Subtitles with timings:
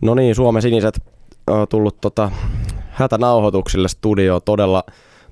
[0.00, 1.00] No niin, Suomen siniset
[1.46, 2.30] on tullut tota,
[2.90, 4.84] hätänauhoituksille studioon todella,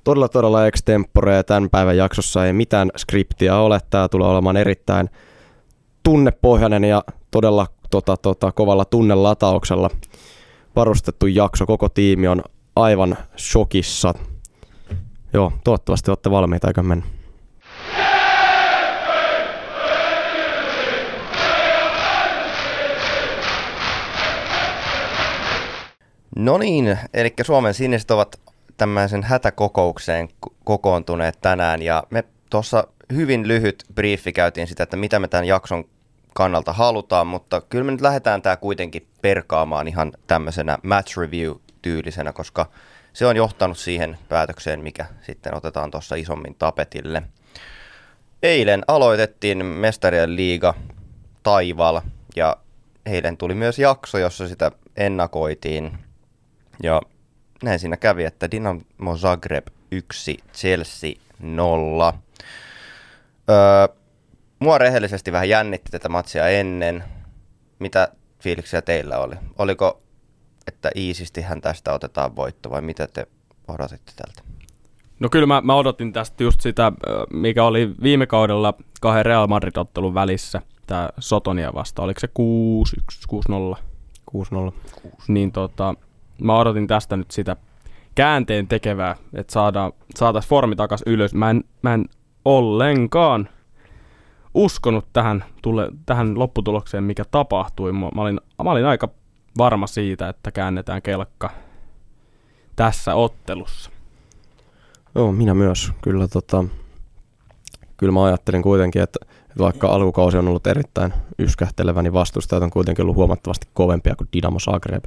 [0.03, 3.79] todella, todella extempore tämän päivän jaksossa ei mitään skriptiä ole.
[3.89, 5.09] Tämä tulee olemaan erittäin
[6.03, 9.89] tunnepohjainen ja todella tota, tota, kovalla tunnelatauksella
[10.75, 11.65] varustettu jakso.
[11.65, 12.41] Koko tiimi on
[12.75, 14.13] aivan shokissa.
[15.33, 17.14] Joo, toivottavasti olette valmiita, eikä mennä.
[26.35, 28.41] No niin, eli Suomen siniset ovat
[28.77, 30.29] tämmöisen hätäkokoukseen
[30.63, 35.83] kokoontuneet tänään ja me tuossa hyvin lyhyt briefi käytiin sitä, että mitä me tämän jakson
[36.33, 42.65] kannalta halutaan, mutta kyllä me nyt lähdetään tämä kuitenkin perkaamaan ihan tämmöisenä match review-tyylisenä, koska
[43.13, 47.23] se on johtanut siihen päätökseen, mikä sitten otetaan tuossa isommin tapetille.
[48.43, 50.73] Eilen aloitettiin Mestarien liiga
[51.43, 52.01] Taival
[52.35, 52.57] ja
[53.05, 56.04] eilen tuli myös jakso, jossa sitä ennakoitiin
[56.83, 57.01] ja
[57.63, 62.13] näin siinä kävi, että Dinamo Zagreb 1, Chelsea 0.
[63.49, 63.95] Öö,
[64.59, 67.03] mua rehellisesti vähän jännitti tätä matsia ennen.
[67.79, 68.07] Mitä
[68.39, 69.35] fiiliksiä teillä oli?
[69.57, 70.01] Oliko,
[70.67, 73.27] että iisisti hän tästä otetaan voitto vai mitä te
[73.67, 74.41] odotitte tältä?
[75.19, 76.91] No kyllä mä, mä odotin tästä just sitä,
[77.33, 82.01] mikä oli viime kaudella kahden Real Madrid-ottelun välissä, tämä Sotonia vasta.
[82.01, 82.29] Oliko se
[83.73, 83.79] 6-1, 6-0?
[84.71, 84.73] 6-0.
[85.27, 85.95] Niin tota,
[86.41, 87.55] mä odotin tästä nyt sitä
[88.15, 91.33] käänteen tekevää, että saadaan, saataisiin formi takas ylös.
[91.33, 92.05] Mä en, mä en
[92.45, 93.49] ollenkaan
[94.53, 97.91] uskonut tähän, tule, tähän lopputulokseen, mikä tapahtui.
[97.91, 99.09] Mä olin, mä olin aika
[99.57, 101.49] varma siitä, että käännetään kelkka
[102.75, 103.89] tässä ottelussa.
[105.15, 105.91] Joo, minä myös.
[106.01, 106.65] Kyllä, tota,
[107.97, 109.19] kyllä mä ajattelin kuitenkin, että,
[109.59, 114.59] vaikka alkukausi on ollut erittäin yskähtelevä, niin vastustajat on kuitenkin ollut huomattavasti kovempia kuin Dinamo
[114.59, 115.03] Zagreb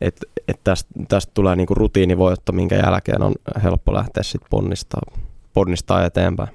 [0.00, 5.00] että et tästä, tästä tulee niinku rutiinivoitto, minkä jälkeen on helppo lähteä sitten ponnistaa,
[5.52, 6.48] ponnistaa eteenpäin.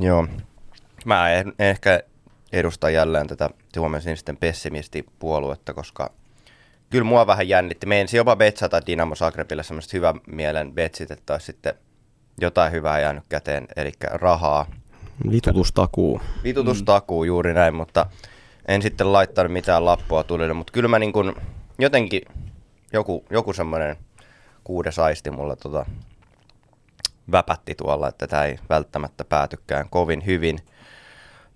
[0.00, 0.26] Joo.
[1.04, 2.02] Mä en ehkä
[2.52, 6.10] edustan jälleen tätä Suomen sinisten pessimistipuoluetta, koska
[6.90, 7.86] kyllä mua vähän jännitti.
[7.86, 11.74] Me ensin jopa betsata Dinamo Zagrebille semmoista hyvän mielen betsit, että olisi sitten
[12.40, 14.66] jotain hyvää jäänyt käteen, eli rahaa.
[15.30, 16.20] Vitutustakuu.
[16.44, 18.06] Vitutustakuu, juuri näin, mutta
[18.68, 21.34] en sitten laittanut mitään lappua tulille, mutta kyllä mä niin kuin
[21.78, 22.22] jotenkin
[22.92, 23.96] joku, joku semmoinen
[24.64, 25.86] kuudes aisti mulla tota,
[27.32, 30.58] väpätti tuolla, että tämä ei välttämättä päätykään kovin hyvin.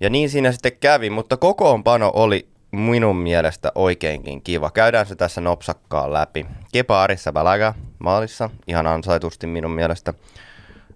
[0.00, 4.70] Ja niin siinä sitten kävi, mutta kokoonpano oli minun mielestä oikeinkin kiva.
[4.70, 6.46] Käydään se tässä nopsakkaan läpi.
[6.72, 10.14] Kepa Arissa Balaga maalissa, ihan ansaitusti minun mielestä.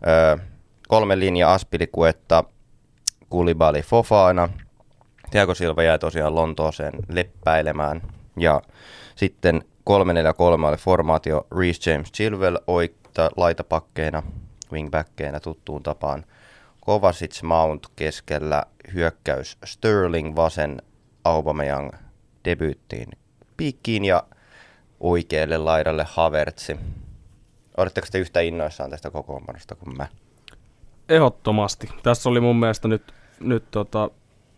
[0.06, 0.37] Öö,
[0.88, 2.44] kolme linja Aspilikuetta,
[3.31, 4.48] Kulibali Fofana.
[5.31, 8.03] Tiago Silva jäi tosiaan Lontooseen leppäilemään.
[8.37, 8.62] Ja
[9.16, 14.22] sitten 343 oli formaatio Reece James Chilwell oikta laitapakkeina,
[14.72, 16.25] wingbackkeinä tuttuun tapaan.
[16.81, 18.62] Kovacic Mount keskellä
[18.94, 20.82] hyökkäys Sterling vasen
[21.25, 21.91] Aubameyang
[22.44, 23.09] debyyttiin
[23.56, 24.22] piikkiin ja
[25.00, 26.76] oikealle laidalle Havertzi.
[27.76, 30.06] Oletteko te yhtä innoissaan tästä kokoonpanosta kuin mä?
[31.09, 31.88] Ehdottomasti.
[32.03, 34.10] Tässä oli mun mielestä nyt, nyt tota,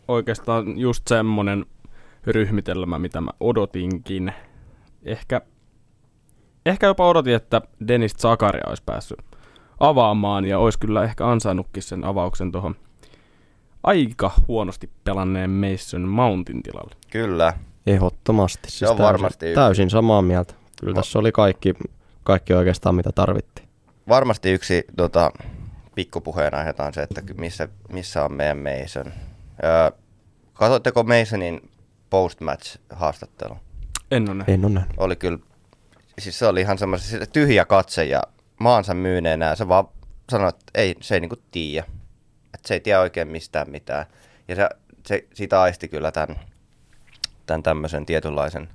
[0.09, 1.67] oikeastaan just semmonen
[2.27, 4.33] ryhmitelmä, mitä mä odotinkin
[5.03, 5.41] ehkä,
[6.67, 9.19] ehkä jopa odotin, että Dennis Zakaria olisi päässyt
[9.81, 12.77] avaamaan ja olisi kyllä ehkä ansainnutkin sen avauksen tuohon
[13.83, 16.95] aika huonosti pelanneen Mason Mountin tilalle.
[17.11, 17.53] Kyllä.
[17.87, 18.71] Ehdottomasti.
[18.71, 20.55] Siis se on täysin, varmasti täysin samaa mieltä.
[20.81, 21.75] Kyllä Va- tässä oli kaikki,
[22.25, 23.69] kaikki oikeastaan mitä tarvittiin.
[24.09, 25.33] Varmasti yksi tota,
[25.95, 29.13] pikkupuheen aihetaan se, että missä, missä on meidän Mason.
[29.65, 29.91] Öö,
[30.53, 31.71] katsotteko Masonin
[32.11, 33.57] post-match-haastattelu?
[34.11, 35.39] En ole En ole Oli kyllä,
[36.19, 38.23] siis se oli ihan semmoinen tyhjä katse ja
[38.59, 39.55] maansa myyneenä.
[39.55, 39.89] Se vaan
[40.31, 41.87] sanoi, että ei, se ei niinku tiedä.
[42.55, 44.07] Että se ei tiedä oikein mistään mitään.
[44.49, 44.69] Ja se,
[45.07, 46.37] se siitä aisti kyllä tämän,
[47.47, 48.69] tämän tämmöisen tietynlaisen,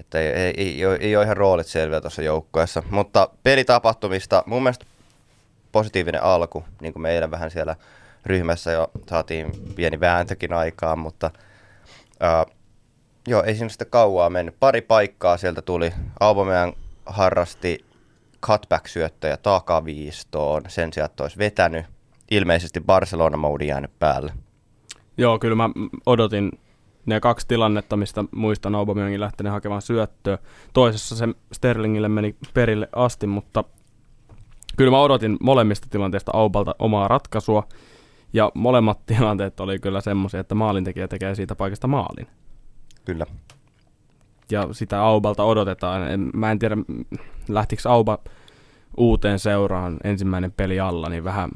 [0.00, 2.82] että ei, ei, ei, ei, ei ole ihan roolit selviä tuossa joukkueessa.
[2.90, 4.86] Mutta pelitapahtumista mun mielestä
[5.72, 7.76] positiivinen alku, niin kuin meidän vähän siellä
[8.26, 11.30] ryhmässä jo saatiin pieni vääntökin aikaan, mutta
[12.10, 12.57] uh,
[13.28, 14.54] Joo, ei siinä sitten kauaa mennyt.
[14.60, 15.92] Pari paikkaa sieltä tuli.
[16.20, 16.72] Aubameyang
[17.06, 17.84] harrasti
[18.46, 21.86] cutback-syöttöjä takaviistoon sen sijaan, että olisi vetänyt.
[22.30, 24.32] Ilmeisesti Barcelona-moodi jäänyt päälle.
[25.18, 25.70] Joo, kyllä mä
[26.06, 26.52] odotin
[27.06, 30.38] ne kaksi tilannetta, mistä muistan Aubameyangin lähteneen hakemaan syöttöä.
[30.72, 33.64] Toisessa se Sterlingille meni perille asti, mutta
[34.76, 37.68] kyllä mä odotin molemmista tilanteista Aubalta omaa ratkaisua.
[38.32, 42.26] Ja molemmat tilanteet oli kyllä semmoisia, että maalintekijä tekee siitä paikasta maalin.
[43.04, 43.26] Kyllä.
[44.50, 46.10] ja sitä Aubalta odotetaan.
[46.10, 46.76] En, mä en tiedä,
[47.48, 48.18] lähtikö Auba
[48.96, 51.50] uuteen seuraan ensimmäinen peli alla, niin vähän,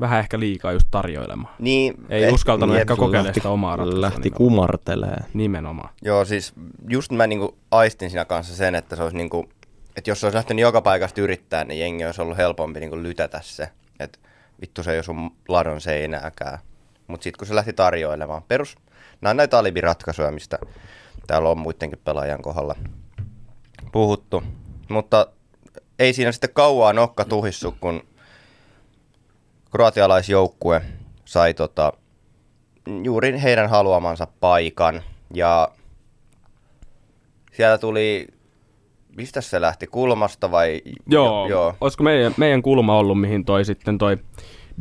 [0.00, 1.54] vähän ehkä liikaa just tarjoilemaan.
[1.58, 2.80] Niin, Ei eh, uskaltanut jep.
[2.80, 4.00] ehkä kokeilla lähti- sitä omaa ratkaisua.
[4.00, 4.36] Lähti nimenomaan.
[4.38, 5.16] kumartelee.
[5.34, 5.90] Nimenomaan.
[6.02, 6.52] Joo, siis
[6.88, 9.48] just mä niinku aistin siinä kanssa sen, että se olisi niinku,
[9.96, 13.40] että jos se olisi lähtenyt joka paikasta yrittää, niin jengi olisi ollut helpompi niinku lytätä
[13.42, 13.68] se.
[14.00, 14.18] Että
[14.60, 16.58] vittu se ei ole sun ladon seinääkään.
[17.06, 18.76] Mutta sitten kun se lähti tarjoilemaan, perus,
[19.24, 20.58] nämä on näitä alibiratkaisuja, mistä
[21.26, 22.74] täällä on muidenkin pelaajan kohdalla
[23.92, 24.42] puhuttu.
[24.88, 25.26] Mutta
[25.98, 28.02] ei siinä sitten kauaa nokka tuhissu, kun
[29.70, 30.82] kroatialaisjoukkue
[31.24, 31.92] sai tota,
[33.04, 35.02] juuri heidän haluamansa paikan.
[35.34, 35.68] Ja
[37.52, 38.26] siellä tuli,
[39.16, 40.82] mistä se lähti, kulmasta vai?
[41.06, 41.74] Joo, joo.
[41.80, 44.18] olisiko meidän, meidän kulma ollut, mihin toi sitten toi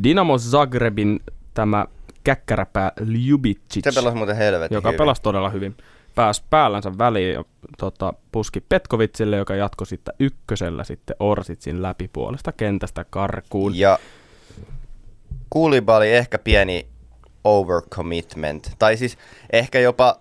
[0.03, 1.19] Dinamo Zagrebin
[1.53, 1.85] tämä
[2.23, 4.97] käkkäräpää Ljubicic, Se pelasi muuten helvetin joka hyvin.
[4.97, 5.77] pelasi todella hyvin.
[6.15, 7.43] Pääsi päällänsä väliin ja
[7.77, 13.75] tota, puski Petkovitsille, joka jatkoi sitten ykkösellä sitten Orsitsin läpi puolesta kentästä karkuun.
[13.75, 13.99] Ja
[15.49, 16.87] Koulibaly ehkä pieni
[17.43, 18.71] overcommitment.
[18.79, 19.17] Tai siis
[19.53, 20.15] ehkä jopa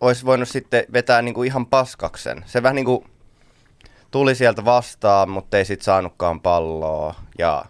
[0.00, 2.44] olisi voinut sitten vetää niinku ihan paskaksen.
[2.46, 3.04] Se vähän niinku
[4.10, 7.14] tuli sieltä vastaan, mutta ei sitten saanutkaan palloa.
[7.38, 7.64] Ja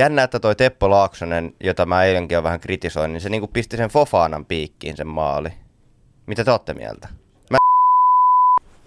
[0.00, 3.76] jännä, että toi Teppo Laaksonen, jota mä eilenkin jo vähän kritisoin, niin se niinku pisti
[3.76, 5.48] sen Fofanan piikkiin sen maali.
[6.26, 7.08] Mitä te olette mieltä?
[7.50, 7.58] Mä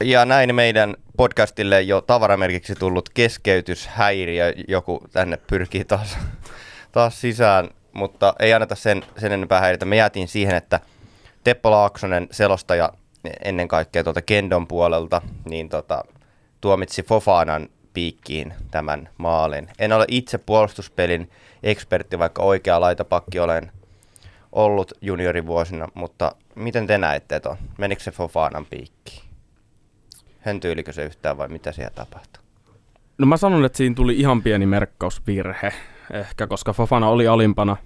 [0.04, 6.18] ja näin meidän podcastille jo tavaramerkiksi tullut keskeytyshäiriö, joku tänne pyrkii taas,
[6.92, 9.86] taas sisään, mutta ei anneta sen, sen enempää häiritä.
[9.86, 10.80] Me jäätiin siihen, että
[11.44, 12.94] Teppo Laaksonen, selostaja
[13.44, 16.04] ennen kaikkea tuolta Kendon puolelta, niin tota,
[16.62, 19.70] tuomitsi Fofanan piikkiin tämän maalin.
[19.80, 21.30] En ole itse puolustuspelin
[21.64, 23.72] ekspertti, vaikka oikea laitapakki olen
[24.52, 27.58] ollut juniorivuosina, mutta miten te näette ton?
[27.78, 29.24] Menikö se Fofanan piikkiin?
[30.40, 32.44] Höntyilikö se yhtään vai mitä siellä tapahtui?
[33.18, 35.74] No mä sanon, että siinä tuli ihan pieni merkkausvirhe
[36.14, 37.78] ehkä, koska Fofana oli alimpana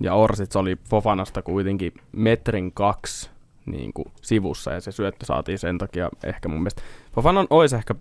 [0.00, 3.30] ja Orsits oli Fofanasta kuitenkin metrin kaksi
[3.66, 6.82] niin kuin sivussa ja se syöttö saatiin sen takia ehkä mun mielestä.
[7.12, 7.94] Fofanan olisi ehkä,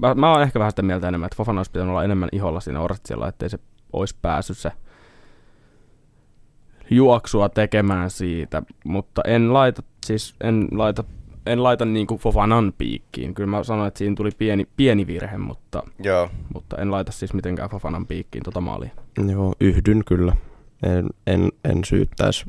[0.00, 2.60] mä, mä oon ehkä vähän sitä mieltä enemmän, että Fofana olisi pitänyt olla enemmän iholla
[2.60, 3.58] siinä Orsitsilla, ettei se
[3.92, 4.72] olisi päässyt se
[6.90, 11.04] juoksua tekemään siitä, mutta en laita, siis en laita,
[11.46, 13.34] en laita niin kuin Fofanan piikkiin.
[13.34, 17.34] Kyllä mä sanoin, että siinä tuli pieni, pieni virhe, mutta, Joo, mutta en laita siis
[17.34, 18.90] mitenkään Fofanan piikkiin tota maalia.
[19.30, 20.36] Joo, yhdyn kyllä.
[20.82, 22.46] En, en, en syyttäisi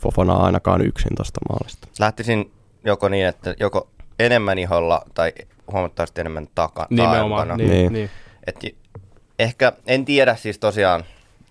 [0.00, 1.88] Fofanaa ainakaan yksin tosta maalista.
[1.98, 2.52] lähtisin
[2.84, 5.32] joko niin, että joko enemmän iholla tai
[5.72, 7.92] huomattavasti enemmän taka, Nimenomaan, niin, Niin.
[7.92, 8.10] niin.
[8.46, 8.56] Et
[9.38, 11.04] ehkä, en tiedä siis tosiaan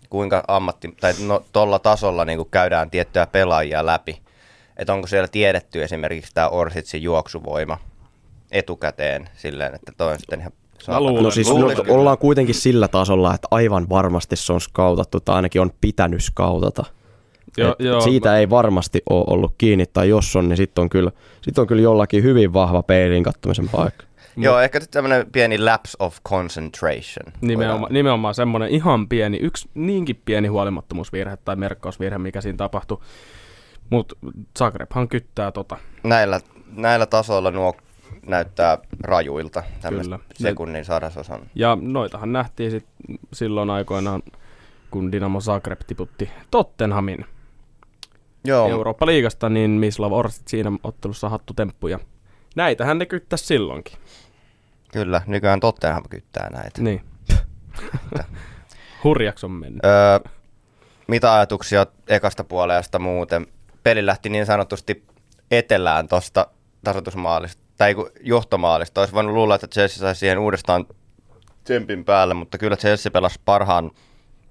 [0.09, 4.21] kuinka ammatti, tai no tolla tasolla niin käydään tiettyjä pelaajia läpi.
[4.77, 7.77] Että onko siellä tiedetty esimerkiksi tämä Orsitsin juoksuvoima
[8.51, 10.51] etukäteen silleen, että toi on sitten ihan
[10.81, 11.06] saatana.
[11.09, 11.97] luulen- No siis Luulen no, kyllä.
[11.97, 16.85] ollaan kuitenkin sillä tasolla, että aivan varmasti se on skautattu tai ainakin on pitänyt skautata.
[17.57, 20.81] Joo, Et joo, siitä mä- ei varmasti ole ollut kiinni, tai jos on, niin sitten
[20.81, 21.12] on, kyllä,
[21.42, 24.06] sit on kyllä jollakin hyvin vahva peiliin kattomisen paikka.
[24.38, 27.34] Joo, ehkä tämmöinen pieni lapse of concentration.
[27.42, 32.98] Nimenomaan, nimenomaan semmoinen ihan pieni, yksi niinkin pieni huolimattomuusvirhe tai merkkausvirhe, mikä siinä tapahtui.
[33.90, 34.16] Mutta
[34.58, 35.78] Zagrebhan kyttää tota.
[36.04, 36.40] Näillä,
[36.75, 37.75] näillä tasoilla nuo
[38.27, 40.29] näyttää rajuilta, tämmöistä Kyllä.
[40.34, 41.41] sekunnin sadasosan.
[41.56, 42.86] Ja noitahan nähtiin sit
[43.34, 44.24] silloin aikoinaan,
[44.91, 47.25] kun Dinamo Zagreb tiputti Tottenhamin
[48.46, 51.88] Joo, Eurooppa-liigasta, niin Mislav Orsit siinä ottelussa hattu temppu.
[51.88, 52.00] Ja
[52.56, 53.98] näitähän ne kyttäisi silloinkin.
[54.92, 56.82] kyllä, nykyään Tottenham kyttää näitä.
[56.82, 57.02] Niin.
[59.04, 59.86] Hurjaks on mennyt.
[59.86, 60.20] Öö,
[61.08, 63.48] mitä ajatuksia ekasta puolesta muuten?
[63.84, 65.04] Peli lähti niin sanotusti
[65.52, 66.48] etelään tuosta
[66.84, 69.02] tasoitusmaalista, tai johtomaalista.
[69.02, 70.86] Olisi voinut luulla, että Chelsea saisi siihen uudestaan
[71.64, 73.92] tsempin päälle, mutta kyllä Chelsea pelasi parhaan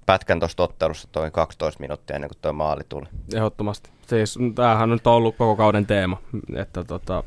[0.05, 3.05] pätkän tuosta ottelussa toi 12 minuuttia ennen kuin tuo maali tuli.
[3.35, 3.89] Ehdottomasti.
[4.07, 6.17] Siis tämähän on nyt ollut koko kauden teema,
[6.55, 7.23] että tota,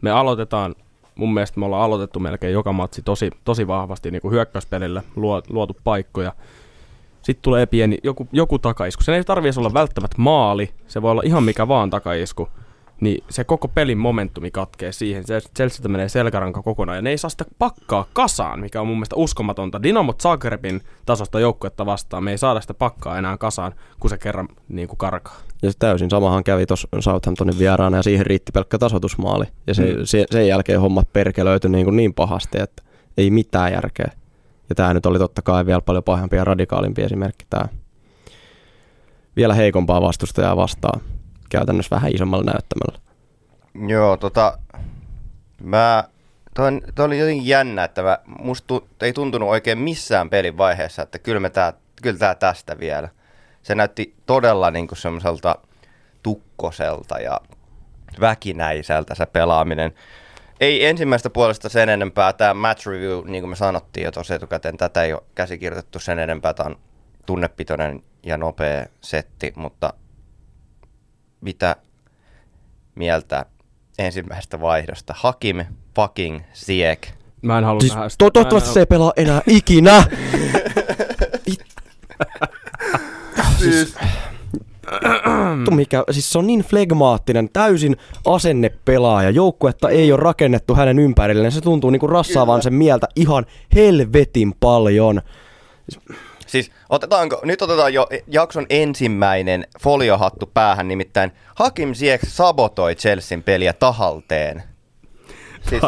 [0.00, 0.74] me aloitetaan,
[1.14, 5.42] mun mielestä me ollaan aloitettu melkein joka matsi tosi, tosi vahvasti niin kuin hyökkäyspelillä, luo,
[5.48, 6.32] luotu paikkoja.
[7.22, 9.02] Sitten tulee pieni, joku, joku takaisku.
[9.02, 12.48] Sen ei tarvitse olla välttämättä maali, se voi olla ihan mikä vaan takaisku.
[13.00, 15.26] Niin se koko pelin momentumi katkee siihen.
[15.26, 18.96] Se Chelsea menee selkäranka kokonaan ja ne ei saa sitä pakkaa kasaan, mikä on mun
[18.96, 19.82] mielestä uskomatonta.
[19.82, 24.48] Dynamo Zagrebin tasosta joukkuetta vastaan me ei saada sitä pakkaa enää kasaan, kun se kerran
[24.68, 25.36] niin kuin karkaa.
[25.62, 29.44] Ja se täysin samahan kävi tuossa Southamptonin vieraana ja siihen riitti pelkkä tasoitusmaali.
[29.66, 30.04] Ja se, mm.
[30.04, 32.82] se, sen jälkeen hommat perkelöity niin, kuin niin pahasti, että
[33.16, 34.10] ei mitään järkeä.
[34.68, 37.64] Ja tämä nyt oli totta kai vielä paljon pahempi ja radikaalimpi esimerkki tämä
[39.36, 41.00] vielä heikompaa vastustajaa vastaan
[41.58, 43.00] käytännössä vähän isommalla näyttämällä.
[43.88, 44.58] Joo, tota,
[45.64, 46.04] Mä,
[46.54, 51.02] toi, toi oli jotenkin jännä, että mä, musta tu, ei tuntunut oikein missään pelin vaiheessa,
[51.02, 53.08] että kyllä, me tää, kyllä tää tästä vielä.
[53.62, 55.58] Se näytti todella niinku semmoiselta
[56.22, 57.40] tukkoselta ja
[58.20, 59.94] väkinäiseltä se pelaaminen.
[60.60, 62.32] Ei ensimmäistä puolesta sen enempää.
[62.32, 66.18] Tämä match review, niin kuin me sanottiin jo tuossa etukäteen, tätä ei ole käsikirjoitettu sen
[66.18, 66.54] enempää.
[66.54, 66.78] Tämä on
[67.26, 69.92] tunnepitoinen ja nopea setti, mutta
[71.44, 71.76] mitä
[72.94, 73.46] mieltä
[73.98, 75.14] ensimmäisestä vaihdosta?
[75.16, 75.64] Hakim
[75.96, 77.08] fucking Siek.
[77.42, 78.24] Mä en halua Siis nähdä sitä.
[78.24, 80.04] to- toivottavasti se ei pelaa enää ikinä.
[83.58, 83.94] Siis,
[85.58, 87.96] Vittu mikä, siis se on niin flegmaattinen, täysin
[88.26, 89.30] asennepelaaja.
[89.30, 91.52] Joukkuetta ei ole rakennettu hänen ympärilleen.
[91.52, 95.22] Se tuntuu niinku rassaavan sen mieltä ihan helvetin paljon.
[95.88, 96.04] siis
[96.88, 104.62] otetaanko, nyt otetaan jo jakson ensimmäinen foliohattu päähän, nimittäin Hakim Siek sabotoi Chelsean peliä tahalteen.
[105.68, 105.82] Siis,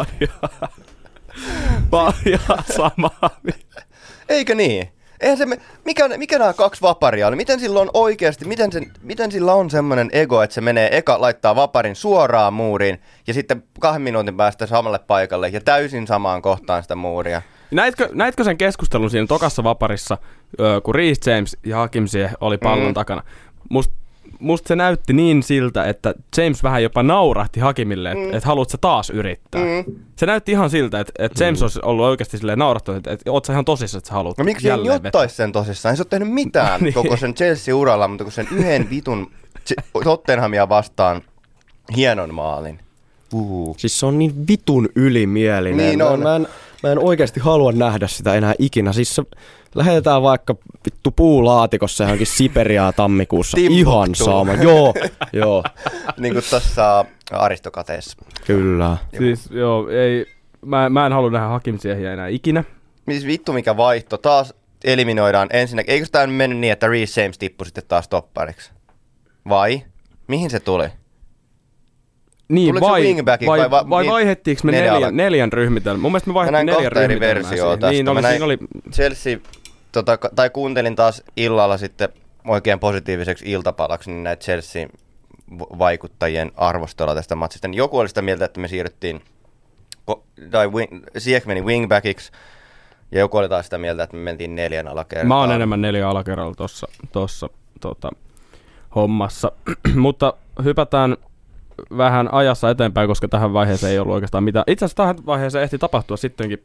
[1.89, 2.39] Paljon
[2.77, 3.39] samaa.
[4.29, 4.89] Eikö niin?
[5.21, 7.35] Eihän se, me- mikä, mikä nämä kaksi vaparia oli?
[7.35, 11.21] Miten sillä on oikeasti, miten, sen, miten sillä on semmoinen ego, että se menee eka
[11.21, 16.81] laittaa vaparin suoraan muuriin ja sitten kahden minuutin päästä samalle paikalle ja täysin samaan kohtaan
[16.81, 17.41] sitä muuria.
[17.71, 20.17] Näitkö, näitkö sen keskustelun siinä tokassa vaparissa,
[20.83, 22.93] kun Reece James ja Hakim Ziyech oli pallon Mm.
[22.93, 23.23] takana?
[23.69, 23.91] Must,
[24.39, 28.33] musta se näytti niin siltä, että James vähän jopa naurahti Hakimille, että mm.
[28.33, 29.61] et haluat sä taas yrittää.
[29.61, 29.95] Mm.
[30.15, 33.45] Se näytti ihan siltä, että, että James olisi ollut oikeasti silleen naurahtunut, että, että oot
[33.45, 35.93] sä ihan tosissaan, että sä haluat No miksi ei ottaisi sen tosissaan?
[35.93, 36.93] Ei se ole tehnyt mitään Niin.
[36.93, 39.31] koko sen Chelsea-uralla, mutta kun sen yhden vitun
[40.03, 41.21] Tottenhamia vastaan
[41.95, 42.79] hienon maalin.
[43.33, 43.75] Uhu.
[43.77, 45.85] Siis se on niin vitun ylimielinen.
[45.87, 46.19] Niin mä, on.
[46.19, 46.47] Mä en,
[46.83, 48.93] mä en oikeasti halua nähdä sitä enää ikinä.
[48.93, 49.23] Siis se,
[49.75, 50.55] lähetetään vaikka
[50.85, 53.57] vittu puulaatikossa johonkin Siperiaa tammikuussa.
[53.59, 54.53] Ihan sama.
[54.53, 54.93] Joo,
[55.33, 55.63] joo,
[56.17, 58.17] niin kuin tuossa Aristokateessa.
[58.45, 58.97] kyllä.
[59.17, 60.25] Siis joo, ei,
[60.65, 62.63] mä, mä en halua nähdä Hakim Ziyechiä enää ikinä.
[63.09, 64.17] Siis vittu mikä vaihto.
[64.17, 64.53] Taas
[64.83, 65.93] eliminoidaan ensinnäkin.
[65.93, 68.71] Eikö tämä mennyt niin, että Reece James tippui sitten taas toppariksi?
[69.49, 69.83] Vai?
[70.27, 70.87] Mihin se tuli?
[72.49, 75.03] Niin, Tuliko se vai, wingbackiksi vai, vai vai, va- vai niin, vaihettiinko me neljä neljän,
[75.09, 76.01] ala- neljän ryhmitelmän?
[76.01, 77.79] Mun mielestä me Mä vaihdettiin neljän ryhmitelmää versioa siihen.
[77.79, 77.91] tästä.
[77.91, 78.57] Niin, Mä oli, näin oli,
[78.91, 79.37] Chelsea,
[79.91, 82.09] tota, tai kuuntelin taas illalla sitten
[82.47, 84.87] oikein positiiviseksi iltapalaksi niin näitä Chelsea
[85.59, 87.67] vaikuttajien arvostelua tästä matsista.
[87.67, 89.21] Niin joku oli sitä mieltä, että me siirryttiin,
[90.51, 92.31] tai wing, Siek meni wingbackiksi,
[93.11, 95.27] ja joku oli taas sitä mieltä, että me mentiin neljän alakertaan.
[95.27, 97.49] Mä oon enemmän neljä alakerralla tossa, tossa
[97.81, 98.09] tota,
[98.95, 99.51] hommassa.
[99.95, 101.17] Mutta hypätään
[101.97, 104.63] vähän ajassa eteenpäin, koska tähän vaiheeseen ei ollut oikeastaan mitään.
[104.67, 106.63] Itse asiassa tähän vaiheeseen ehti tapahtua sittenkin.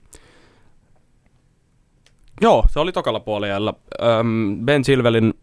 [2.40, 3.74] Joo, se oli tokalla puolella.
[4.02, 5.34] Öm, Ben Silvelin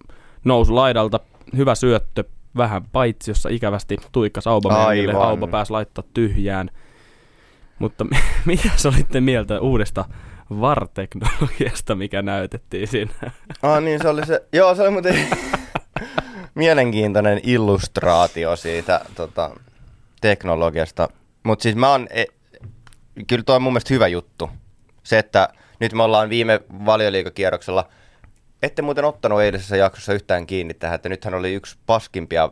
[0.44, 1.20] nousu laidalta,
[1.58, 2.24] hyvä syöttö,
[2.58, 5.14] vähän paitsi, jossa ikävästi tuikkas Aubameyangille.
[5.14, 5.28] Aivan.
[5.28, 6.70] Auba pääsi laittaa tyhjään.
[7.80, 8.06] Mutta
[8.46, 10.06] mitä olitte mieltä uudesta
[10.62, 13.12] VAR-teknologiasta, mikä näytettiin siinä?
[13.64, 15.16] Ah niin, se oli se, joo se oli muuten
[16.60, 19.52] mielenkiintoinen illustraatio siitä tota,
[20.22, 21.10] teknologiasta.
[21.44, 22.26] Mutta siis mä oon, e,
[23.28, 24.50] kyllä toi on mun mielestä hyvä juttu.
[25.04, 25.50] Se, että
[25.80, 27.90] nyt me ollaan viime valioliikakierroksella,
[28.64, 32.50] ette muuten ottanut eilisessä jaksossa yhtään kiinni tähän, että nythän oli yksi paskimpia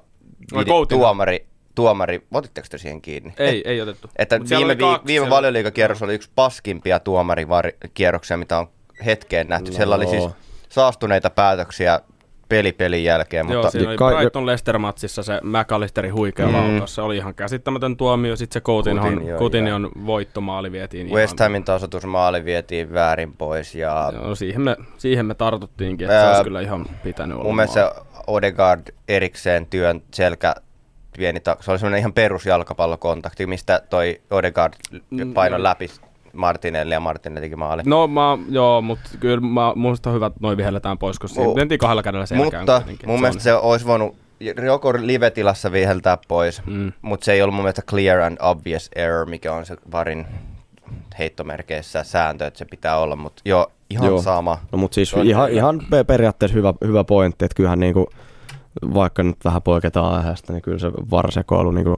[0.53, 0.85] Coutinho.
[0.85, 3.33] tuomari, tuomari, otitteko te siihen kiinni?
[3.37, 4.09] Ei, ei otettu.
[4.15, 8.67] Että Mut viime, kaksi, viime valioliikakierros oli yksi paskimpia tuomarikierroksia, mitä on
[9.05, 9.71] hetkeen nähty.
[9.71, 9.77] No.
[9.77, 10.29] Siellä oli siis
[10.69, 12.01] saastuneita päätöksiä
[12.50, 16.54] peli pelin jälkeen, Joo, mutta siinä oli Brighton Leicester-matsissa se McAllisterin huikea Mm.
[16.54, 16.96] laukaus.
[16.96, 18.36] Se oli ihan käsittämätön tuomio.
[18.36, 21.39] Sitten se Coutinhon, Coutinho, Coutinhon voittomaali vietiin West.
[21.39, 26.30] Hamin tasoitusmaali vietiin väärin pois ja Joo, siihen, me, siihen me tartuttiinkin, että se Ää,
[26.32, 30.56] olisi kyllä ihan pitänyt olla mun mielestä se Odegaard erikseen työn selkä
[31.18, 34.74] pieni, ta- se oli semmoinen ihan perusjalkapallokontakti, mistä toi Odegaard
[35.34, 35.63] painoi joo.
[35.63, 35.88] läpi
[36.34, 37.81] Martinelli ja Martinelli teki maali.
[37.86, 41.53] No mä, joo, mutta kyllä mä, musta on hyvä, että noin vihelletään pois, koska siinä
[41.53, 43.10] mentiin kahdella kädellä selkään Mutta kuitenkin.
[43.10, 44.15] mun Se mielestä on- se olisi voinut
[44.65, 46.91] joko live-tilassa viheltää pois, Mm.
[47.01, 50.25] mutta se ei ollut mun mielestä clear and obvious error, mikä on se varin
[51.19, 54.22] heittomerkeissä sääntö, että se pitää olla, mutta joo, ihan Joo.
[54.22, 54.57] sama.
[54.72, 58.10] No mutta siis on ihan, ihan pe- periaatteessa hyvä, hyvä pointti, että kyllähän niinku,
[58.93, 61.98] vaikka nyt vähän poiketaan aiheesta, niin kyllä se varsekoilu niinku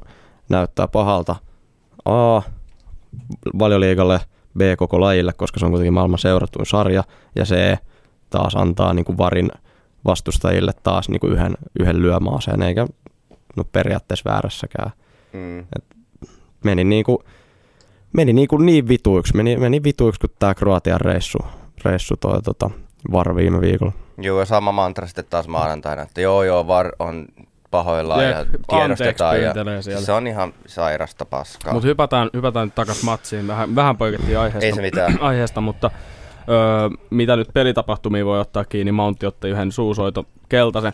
[0.49, 1.35] näyttää pahalta.
[2.05, 2.41] A,
[3.59, 4.19] valioliigalle,
[4.57, 7.03] B, koko lajille, koska se on kuitenkin maailman seurattuin sarja,
[7.35, 7.77] ja C,
[8.29, 9.51] taas antaa niinku varin
[10.05, 12.87] vastustajille taas niinku yhden, yhden lyömaaseen, eikä
[13.55, 14.91] no periaatteessa väärässäkään.
[15.33, 15.65] Mm.
[16.63, 17.23] Meni niinku,
[18.13, 21.37] meni niinku niin vituiksi, meni, meni vituiksi kuin tämä Kroatian reissu,
[21.85, 22.69] reissu toi tota,
[23.11, 23.93] var viime viikolla.
[24.17, 27.25] Joo, ja sama mantra sitten taas maanantaina, että joo joo, VAR on
[27.71, 29.41] pahoillaan Jep, ja tiedostetaan.
[29.41, 30.01] Ja siellä.
[30.01, 31.73] se on ihan sairasta paskaa.
[31.73, 33.47] Mutta hypätään, hypätään takas matsiin.
[33.47, 35.17] Vähän, vähän poikettiin aiheesta, Ei se mitään.
[35.29, 35.91] aiheesta mutta
[36.49, 40.93] öö, mitä nyt pelitapahtumia voi ottaa kiinni, Mountti otti yhden suusoito keltaisen.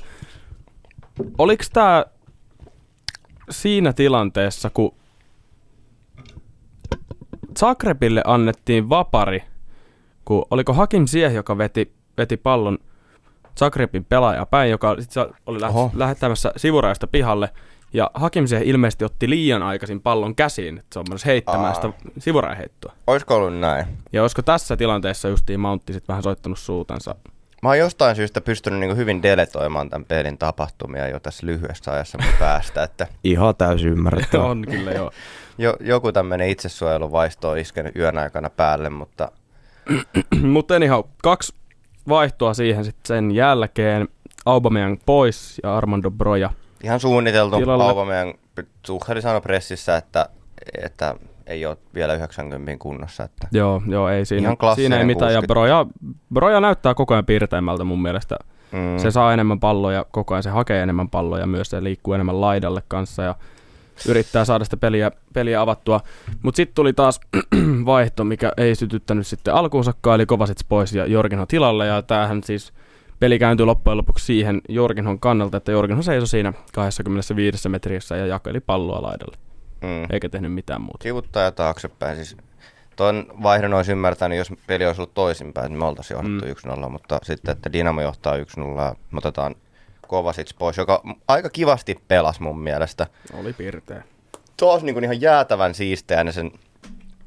[1.38, 2.05] Oliko tämä
[3.50, 4.96] siinä tilanteessa, kun
[7.60, 9.44] Zagrebille annettiin vapari,
[10.25, 12.77] kun oliko Hakim Sieh, joka veti, veti pallon
[13.60, 15.92] Zagrebin pelaaja päin, joka sit se oli läht, Oho.
[15.96, 17.50] lähettämässä sivuraista pihalle,
[17.94, 21.74] ja Hakim Sieh ilmeisesti otti liian aikaisin pallon käsiin, että se on myös heittämään Aa.
[21.74, 22.94] sitä sivuraiheittoa.
[23.08, 23.86] Olisiko ollut näin?
[24.14, 27.16] Ja olisiko tässä tilanteessa justiin Mountti sit vähän soittanut suutensa?
[27.64, 32.18] Mä oon jostain syystä pystynyt niin hyvin deletoimaan tämän pelin tapahtumia jo tässä lyhyessä ajassa
[32.18, 34.46] mun päästä, että Ihan täysin ymmärrettävää.
[34.52, 35.12] on kyllä joo.
[35.58, 39.32] jo, joku tämmöinen itsesuojeluvaisto on iskenyt yön aikana päälle, mutta
[40.42, 41.54] Mutta anyhow, kaksi
[42.08, 44.08] vaihtoa siihen sitten sen jälkeen.
[44.46, 46.50] Aubameyang pois ja Armando Broja.
[46.84, 47.84] ihan suunniteltu Tilalle.
[47.84, 48.34] Aubameyang,
[48.86, 50.30] Tucheli sanoi pressissä, että,
[50.84, 51.16] että
[51.48, 55.34] ei ole vielä 90 kunnossa, että Joo, joo, ei siinä, Ihan siinä ei mitään.
[55.34, 55.54] Ja 60.
[55.54, 55.86] Broja,
[56.34, 58.36] Broja näyttää koko ajan piirteimmältä mun mielestä.
[58.72, 62.42] mm, Se saa enemmän palloja, koko ajan se hakee enemmän palloja, myös se liikkuu enemmän
[62.42, 63.36] laidalle kanssa ja
[64.10, 66.02] yrittää saada sitä peliä, peliä avattua.
[66.44, 67.20] Mutta sitten tuli taas
[67.86, 71.88] vaihto, mikä ei sytyttänyt sitten alkuunsakkaan, eli Kovacic pois ja Jorginho tilalle.
[71.88, 72.74] Ja tämähän siis
[73.20, 78.60] peli kääntyi loppujen lopuksi siihen Jorginhon kannalta, että Jorginho seisoi siinä 25 metrissä ja jakeli
[78.60, 79.38] palloa laidalle,
[79.82, 80.08] mm.
[80.10, 81.04] eikä tehnyt mitään muuta.
[81.04, 82.16] Kivuttaa ja taaksepäin.
[82.16, 82.38] Siis
[82.96, 86.86] tuon vaihdon olisi ymmärtänyt, jos peli olisi ollut toisinpäin, niin me oltaisiin johdettu Mm.
[86.86, 88.42] 1-0, mutta sitten, että Dinamo johtaa 1-0,
[89.12, 89.56] me otetaan
[90.06, 93.08] Kovacic pois, joka aika kivasti pelasi mun mielestä.
[93.34, 94.04] Oli pirteä.
[94.58, 96.52] Tuo niin ihan jäätävän siisteä ne sen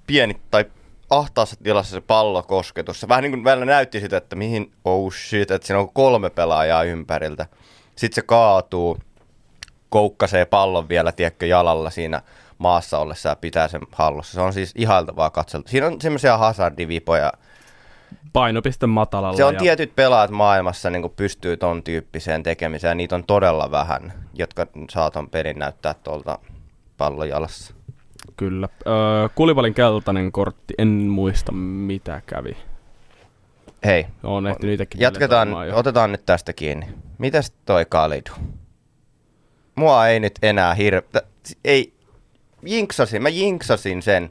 [0.07, 0.65] pieni tai
[1.11, 3.01] ahtaassa tilassa se pallokosketus.
[3.01, 6.31] Se vähän niin kuin välillä näytti sitä, että mihin, oh shit, että siinä on kolme
[6.31, 7.47] pelaajaa ympäriltä.
[7.97, 8.99] Sitten se kaatuu,
[9.89, 12.23] koukkasee pallon vielä, tiedätkö, jalalla siinä
[12.59, 14.33] maassa ollessa ja pitää sen hallussa.
[14.33, 15.71] Se on siis ihailtavaa katselta.
[15.71, 17.33] Siinä on semmoisia hazardivipoja.
[18.33, 19.37] Painopiste matalalla.
[19.37, 22.97] Se on ja tietyt pelaat maailmassa niin pystyy ton tyyppiseen tekemiseen.
[22.97, 26.39] Niitä on todella vähän, jotka saa ton pelin näyttää tuolta
[26.97, 27.75] pallon jalassa.
[28.37, 28.69] Kyllä.
[28.87, 32.57] Öö, Kulivalin keltainen kortti, en muista mitä kävi.
[33.85, 35.77] Hei, On ehtinyt itsekin Jatketaan, jo.
[35.77, 36.87] otetaan nyt tästä kiinni.
[37.19, 38.31] Mitäs toi Kalidu?
[39.75, 41.23] Mua ei nyt enää hirveä...
[41.65, 41.95] Ei,
[42.67, 44.31] jinksasin, mä jinksasin sen.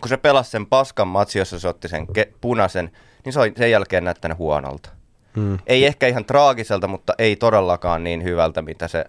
[0.00, 2.90] Kun se pelasi sen paskan matsi, jossa se otti sen ke- punaisen,
[3.24, 4.90] niin se on sen jälkeen näyttänyt huonolta.
[5.36, 5.58] Mm.
[5.66, 9.04] Ei ehkä ihan traagiselta, mutta ei todellakaan niin hyvältä, mitä se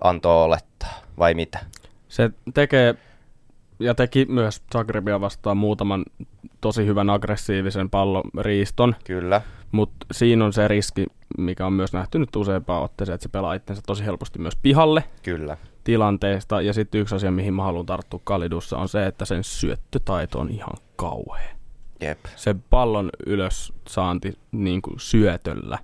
[0.00, 1.02] antoi olettaa.
[1.18, 1.58] Vai mitä?
[2.08, 2.94] Se tekee
[3.80, 6.04] ja teki myös Zagrebia vastaan muutaman
[6.60, 9.42] tosi hyvän aggressiivisen palloriiston, Kyllä.
[9.72, 11.06] mutta siinä on se riski,
[11.38, 15.04] mikä on myös nähty nyt useampaan otteeseen, että se pelaa itsensä tosi helposti myös pihalle
[15.22, 15.56] Kyllä.
[15.84, 16.60] tilanteesta.
[16.62, 20.50] Ja sitten yksi asia, mihin mä haluan tarttua Kalidussa, on se, että sen syöttötaito on
[20.50, 21.61] ihan kauhea.
[22.02, 22.18] Jep.
[22.36, 25.78] Se pallon ylös saanti niin kuin syötöllä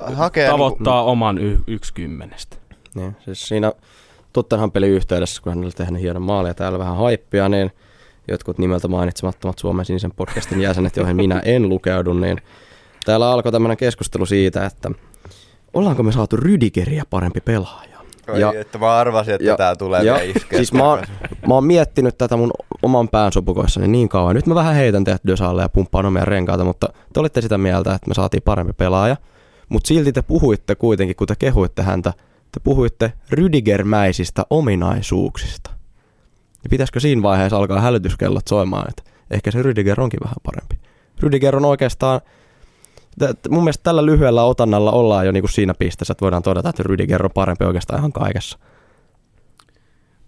[0.00, 2.56] Hakee tavoittaa oman y- yksi kymmenestä.
[2.94, 3.72] Niin, siis siinä
[4.32, 7.70] Tottenham pelin yhteydessä, kun hän oli tehnyt hienon maali ja täällä vähän haippia, niin
[8.28, 12.40] jotkut nimeltä mainitsemattomat Suomen sinisen podcastin jäsenet, joihin minä en lukeudu, niin
[13.04, 14.90] täällä alkoi tämmöinen keskustelu siitä, että
[15.74, 17.93] ollaanko me saatu Rydigeriä parempi pelaaja.
[18.28, 20.56] Oi, ja, että mä arvasin, että tää tulee ja, iskeä.
[20.56, 21.02] Siis mä, oon,
[21.46, 22.50] mä oon miettinyt tätä mun
[22.82, 24.36] oman pään sopukoissani niin kauan.
[24.36, 27.94] Nyt mä vähän heitän teidät Dösalle ja pumppaan omia renkaita, mutta te olitte sitä mieltä,
[27.94, 29.16] että me saatiin parempi pelaaja.
[29.68, 32.12] Mutta silti te puhuitte kuitenkin, kun te kehuitte häntä,
[32.52, 35.70] te puhuitte Rydigermäisistä ominaisuuksista.
[36.64, 40.78] Ja pitäisikö siinä vaiheessa alkaa hälytyskellot soimaan, että ehkä se Rydiger onkin vähän parempi.
[41.20, 42.20] Rydiger on oikeastaan,
[43.50, 47.24] mun mielestä tällä lyhyellä otannalla ollaan jo niinku siinä pisteessä, että voidaan todeta, että Rydiger
[47.24, 48.58] on parempi oikeastaan ihan kaikessa.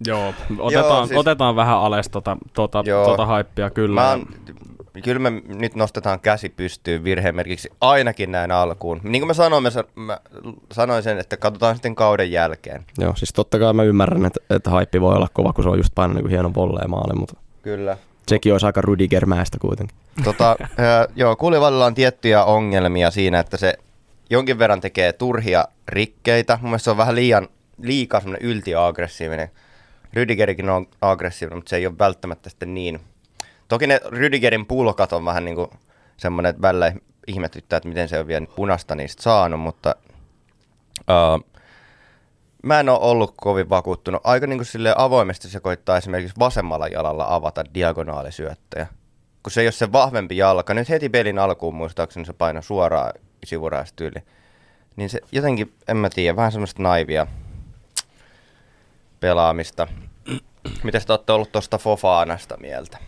[0.07, 3.05] Joo, otetaan, Joo, siis- otetaan vähän alas tota, tota, Joo.
[3.07, 4.01] tota haippia kyllä.
[4.01, 4.27] Mä oon,
[5.05, 9.01] kyllä me nyt nostetaan käsi pystyyn virhemerkiksi ainakin näin alkuun.
[9.03, 10.19] Niin kuin mä sanoin, mä, sa- mä
[10.73, 12.85] sanoin sen, että katsotaan sitten kauden jälkeen.
[12.99, 15.79] Joo, siis totta kai mä ymmärrän, että, että haippi voi olla kova, kun se on
[15.79, 17.97] just painanut niin hieno volleen maali, mutta Kyllä.
[18.29, 19.97] Sekin olisi aika Rydigermäistä kuitenkin.
[20.25, 20.57] Tota,
[21.17, 23.75] joo, Kulivallilla on tiettyjä ongelmia siinä, että se
[24.31, 26.59] jonkin verran tekee turhia rikkeitä.
[26.63, 27.49] Mun mielestä se on vähän liian,
[27.83, 29.51] liikaa semmoinen yltiaggressiivinen.
[30.17, 33.01] Rüdigerikin on aggressiivinen, mutta se ei ole välttämättä sitten niin.
[33.69, 35.71] Toki ne Rüdigerin pulkat on vähän niin kuin
[36.17, 36.93] semmoinen, että välillä
[37.27, 39.95] ihmetyttää, että miten se on vielä nyt punaista niistä saanut, mutta
[41.01, 41.56] uh,
[42.67, 44.21] mä en ole ollut kovin vakuuttunut.
[44.25, 48.87] Aika niin kuin silleen avoimesti se koittaa esimerkiksi vasemmalla jalalla avata diagonaalisyöttöjä.
[49.43, 50.75] Kun se ei ole se vahvempi jalka.
[50.75, 53.13] Nyt heti pelin alkuun muistaakseni se paino suoraan
[53.45, 54.23] sivuraistyyli.
[54.97, 57.27] Niin se jotenkin, en mä tiedä, vähän semmoista naivia.
[59.21, 59.87] pelaamista.
[60.83, 62.99] Miten te olette ollut tuosta Fofanasta mieltä?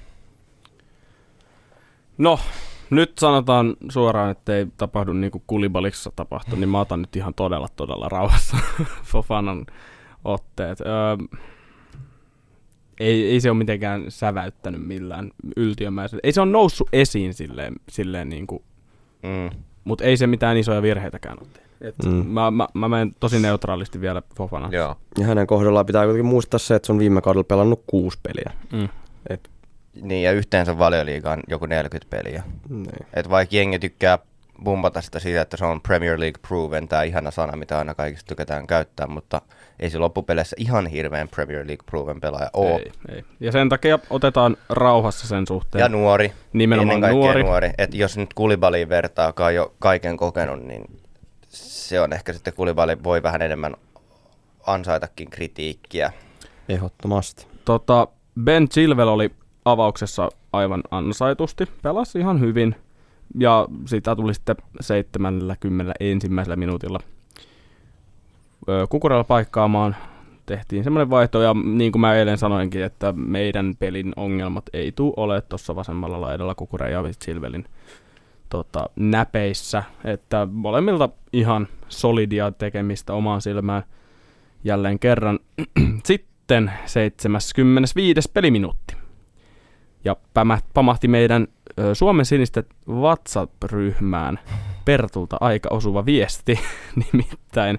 [2.19, 2.39] No,
[2.91, 7.35] nyt sanotaan suoraan, että ei tapahdu niin kuin Kulibalissa tapahtui, niin mä otan nyt ihan
[7.35, 8.57] todella, todella rauhassa
[9.13, 9.67] Fofanan
[10.25, 10.81] otteet.
[10.81, 11.17] Öö,
[13.01, 16.21] ei, ei se ole mitenkään säväyttänyt millään yltiömäisellä.
[16.25, 18.63] Ei se ole noussut esiin silleen, silleen niin kuin,
[19.23, 19.51] Mm.
[19.85, 21.69] mutta ei se mitään isoja virheitäkään ole tehnyt.
[21.81, 22.27] Et Mm.
[22.27, 24.69] mä, mä, mä menen tosi neutraalisti vielä Fofana.
[24.73, 24.97] Joo.
[25.19, 28.53] Ja hänen kohdallaan pitää kuitenkin muistaa se, että se on viime kaudella pelannut kuusi peliä.
[28.73, 28.89] Mm.
[29.31, 29.51] Et,
[30.03, 32.43] Niin, ja yhteensä valioliigaan joku 40 peliä.
[32.69, 32.87] niin.
[33.15, 34.19] Et vaikka jengi tykkää
[34.65, 38.29] bumpata sitä siitä, että se on Premier League proven, tämä ihana sana, mitä aina kaikista
[38.29, 39.43] tykätään käyttää, mutta
[39.81, 42.71] ei se loppupeleissä ihan hirveän Premier League proven pelaaja ole.
[42.77, 43.25] Ei, ei.
[43.41, 45.83] Ja sen takia otetaan rauhassa sen suhteen.
[45.83, 47.43] Ja nuori, Nimenomaan ennen kaikkea nuori.
[47.43, 47.71] nuori.
[47.79, 50.85] Et jos nyt Kulibaliin vertaa, joka on jo kaiken kokenut, niin
[51.49, 53.75] se on ehkä sitten Kulibali voi vähän enemmän
[54.67, 56.13] ansaitakin kritiikkiä.
[56.69, 57.47] Ehdottomasti.
[57.65, 58.09] Tota,
[58.45, 59.31] Ben Chilwell oli
[59.71, 62.75] avauksessa aivan ansaitusti, pelasi ihan hyvin
[63.39, 67.01] ja sitä tuli sitten 70 ensimmäisellä minuutilla
[68.89, 69.97] Kukurella paikkaamaan.
[70.47, 75.15] Tehtiin semmoinen vaihto ja niin kuin mä eilen sanoinkin, että meidän pelin ongelmat ei tule
[75.17, 77.65] ole tuossa vasemmalla laidalla Kukuren ja Chilwellin
[78.49, 83.83] tota, näpeissä, että molemmilta ihan solidia tekemistä omaan silmään
[84.65, 85.39] jälleen kerran.
[86.05, 88.31] Sitten 75.
[88.35, 89.08] peliminuutti.
[90.09, 90.17] Ja
[90.75, 91.49] pamahti meidän
[91.93, 94.39] Suomen sinisten WhatsApp-ryhmään
[94.85, 96.61] Pertulta aika osuva viesti,
[97.13, 97.79] nimittäin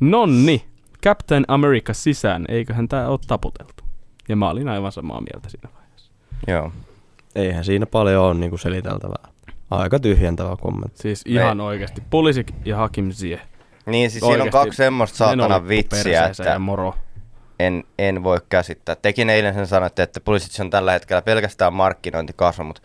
[0.00, 0.64] Nonni,
[1.04, 3.84] Captain America sisään, eiköhän tää ole taputeltu.
[4.28, 6.12] Ja mä olin aivan samaa mieltä siinä vaiheessa.
[6.48, 6.72] Joo.
[7.34, 9.28] Eihän siinä paljon ole niin kuin seliteltävää.
[9.70, 11.02] Aika tyhjentävä kommentti.
[11.02, 12.02] Siis ihan oikeasti.
[12.10, 13.42] Pulisik ja Hakim Ziyech.
[13.86, 16.94] Niin, siis siinä on kaksi semmoista saatana vitsiä, että Ja moro.
[17.60, 18.94] En, en voi käsittää.
[18.94, 22.82] Tekin eilen sen sanoitte, että Pulisic on tällä hetkellä pelkästään markkinointikasvu, mutta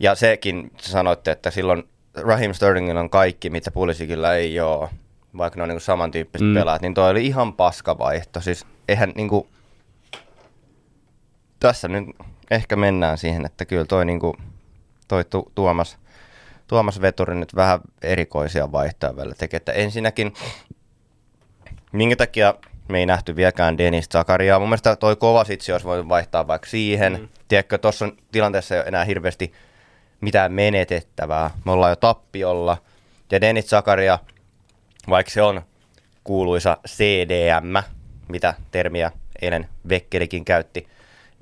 [0.00, 4.88] ja sekin sanoitte, että silloin Raheem Sterlingillä on kaikki, mitä Pulisicilla ei ole,
[5.36, 6.54] vaikka ne on niinku samantyyppiset Mm.
[6.54, 8.40] pelaat, niin toi oli ihan paska vaihto.
[8.40, 9.48] Siis eihän niinku,
[11.60, 12.04] tässä nyt
[12.50, 14.36] ehkä mennään siihen, että kyllä toi niinku,
[15.08, 15.98] toi tu- Tuomas,
[16.66, 20.32] Tuomas Veturi nyt vähän erikoisia vaihtoja välillä tekee, että ensinnäkin
[21.92, 22.54] minkä takia
[22.88, 24.58] me ei nähty vieläkään Denis Zakariaa.
[24.58, 27.20] Mun mielestä toi Kovacic olisi voinut vaihtaa vaikka siihen.
[27.20, 27.28] Mm.
[27.48, 29.52] Tiedätkö, tuossa on tilanteessa ei ole enää hirveästi
[30.20, 31.50] mitään menetettävää.
[31.64, 32.76] Me ollaan jo tappiolla.
[33.30, 34.18] Ja Denis Zakaria,
[35.08, 35.62] vaikka se on
[36.24, 37.76] kuuluisa CDM,
[38.28, 40.88] mitä termiä eilen Vekkerikin käytti,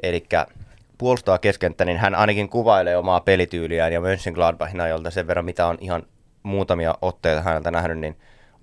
[0.03, 0.27] eli
[0.99, 5.79] puolustaa keskenttä, niin hän ainakin kuvailee omaa pelityyliään ja Mönchengladbachin ajolta sen verran, mitä on
[5.81, 6.03] ihan
[6.43, 8.17] muutamia otteita häneltä nähnyt, niin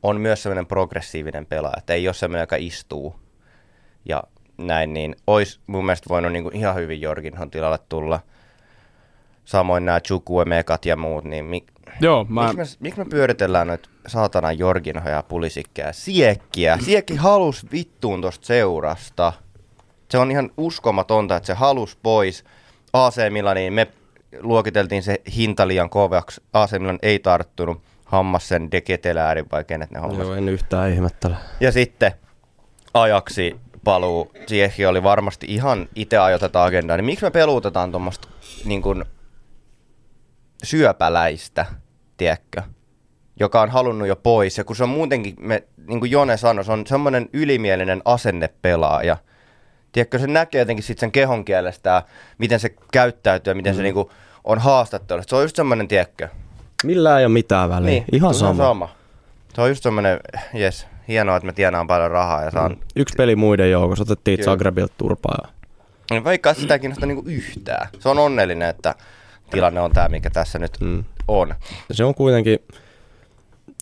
[0.03, 3.15] on myös sellainen progressiivinen pelaaja, että ei ole sellainen, joka istuu
[4.05, 4.23] ja
[4.57, 8.19] näin, niin olisi mun mielestä voinut niin kuin ihan hyvin Jorginhon tilalle tulla.
[9.45, 13.89] Samoin nämä Chukwuemekat ja muut, niin mik, Joo, mä, miksi, me, miksi me pyöritellään noita
[14.07, 15.93] saatana Jorginhoja ja pulisikkeja?
[15.93, 16.77] Siekkiä.
[16.81, 19.33] Siekki halus vittuun tosta seurasta.
[20.09, 22.43] Se on ihan uskomatonta, että se halus pois.
[22.93, 23.87] AC Milaniin me
[24.39, 26.41] luokiteltiin se hinta liian kovaksi.
[26.53, 27.81] AC Milan ei tarttunut.
[28.11, 30.27] Hammas sen deketeläärin vai kenet ne hommas.
[30.27, 31.35] Joo, en yhtään ihmettele.
[31.59, 32.11] Ja sitten
[32.93, 34.31] ajaksi paluu.
[34.47, 36.97] Siekki oli varmasti ihan itse ajo tätä agendaa.
[36.97, 38.27] Niin miksi me peluutetaan tuommoista
[38.65, 39.05] niin kuin
[40.63, 41.65] syöpäläistä,
[42.17, 42.61] tiedätkö?
[43.39, 44.57] joka on halunnut jo pois.
[44.57, 49.17] Ja kun se on muutenkin, me, niin kuin Jone sanoi, se on semmoinen ylimielinen asennepelaaja.
[49.91, 52.03] Tiedätkö, se näkee jotenkin sitten sen kehon kielestä,
[52.37, 53.77] miten se käyttäytyy ja miten mm.
[53.77, 54.09] se niin kuin
[54.43, 55.21] on haastattelu.
[55.27, 56.29] Se on just semmoinen, tiedätkö?
[56.83, 57.89] Millään ei ole mitään väliä.
[57.89, 58.63] Niin, ihan sama.
[58.63, 58.89] sama.
[59.55, 60.19] Se on just semmoinen,
[60.53, 62.71] jes, hienoa, että me tienaan paljon rahaa ja saan...
[62.71, 62.77] Mm.
[62.95, 64.51] Yksi peli muiden joukossa, otettiin Kyllä.
[64.51, 65.47] Zagrebilta turpaa.
[66.11, 67.87] Niin Vaikka sitä ei kiinnosta niinku yhtään.
[67.99, 68.95] Se on onnellinen, että
[69.51, 71.03] tilanne on tämä, mikä tässä nyt Mm.
[71.27, 71.55] on.
[71.91, 72.59] Se on kuitenkin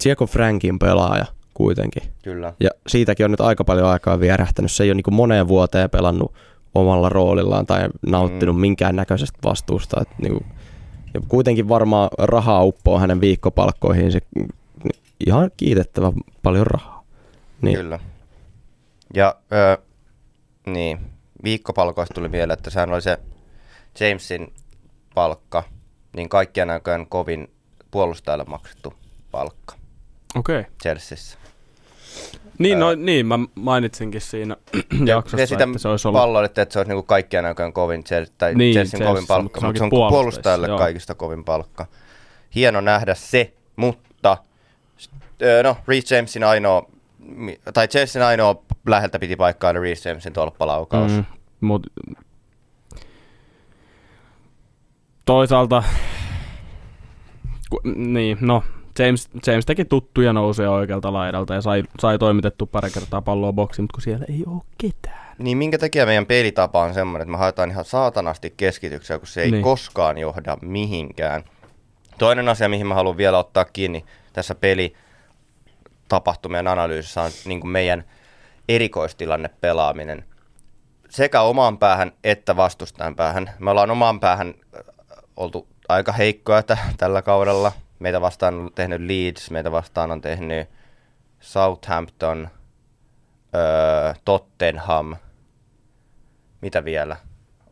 [0.01, 2.03] Sieko Frankin pelaaja kuitenkin.
[2.23, 2.53] Kyllä.
[2.59, 4.71] Ja siitäkin on nyt aika paljon aikaa vierähtänyt.
[4.71, 6.33] Se ei ole niin moneen vuoteen pelannut
[6.75, 8.61] omalla roolillaan tai nauttinut mm.
[8.61, 10.01] minkään näköisestä vastuusta.
[10.01, 10.45] Et niin kuin,
[11.13, 14.11] ja kuitenkin varmaan rahaa uppoo hänen viikkopalkkoihin.
[14.11, 14.19] Se,
[15.27, 16.11] ihan kiitettävä
[16.43, 17.03] paljon rahaa.
[17.61, 17.99] Niin, Kyllä.
[19.13, 19.77] Ja öö,
[20.65, 20.99] niin,
[21.43, 23.19] viikkopalkoista tuli mieleen, että sehän oli se
[23.99, 24.53] Jamesin
[25.15, 25.63] palkka,
[26.15, 27.47] niin kaikkien aikojen kovin
[27.91, 28.93] puolustajalle maksettu
[29.31, 29.79] palkka
[30.35, 30.59] okei.
[30.59, 30.71] Okay.
[30.81, 31.37] Chelseassa.
[32.59, 34.55] Niin, no, niin, mä mainitsinkin siinä
[35.05, 36.21] jaksossa, ja sitä että se olisi ollut...
[36.21, 39.77] palloilitte, että se olisi niinku kaikkien aikojen kovin, Chelsea, tai Niin, Chelsean kovin palkka, mutta
[39.77, 40.77] se on puolustajalle joo.
[40.77, 41.85] kaikista kovin palkka.
[42.55, 44.37] Hieno nähdä se, mutta
[45.63, 46.89] no, Reece Jamesin ainoa,
[47.73, 51.11] tai Chelsean ainoa läheltä piti paikkailla Reece Jamesin tolppalaukaus.
[51.11, 51.25] Mm.
[51.61, 51.87] Mut
[55.25, 55.83] toisaalta,
[57.95, 58.63] niin, no,
[58.99, 63.83] James, James teki tuttuja nousuja oikealta laidalta ja sai, sai toimitettu pari kertaa palloa boksiin,
[63.83, 65.35] mutta kun siellä ei ole ketään.
[65.37, 69.41] Niin minkä takia meidän pelitapa on semmoinen, että me haetaan ihan saatanasti keskityksiä, kun se
[69.41, 69.63] ei niin.
[69.63, 71.43] koskaan johda mihinkään.
[72.17, 74.93] Toinen asia, mihin mä haluan vielä ottaa kiinni tässä peli
[76.07, 78.03] tapahtumien analyysissä on niin kuin meidän
[78.69, 80.25] erikoistilanne pelaaminen
[81.09, 83.49] sekä omaan päähän että vastustajan päähän.
[83.59, 84.53] Me ollaan omaan päähän
[85.37, 87.71] oltu aika heikkoja t- tällä kaudella.
[87.99, 90.69] Meitä vastaan on tehnyt Leeds, meitä vastaan on tehnyt
[91.39, 92.49] Southampton,
[93.55, 95.15] öö, Tottenham.
[96.61, 97.15] Mitä vielä?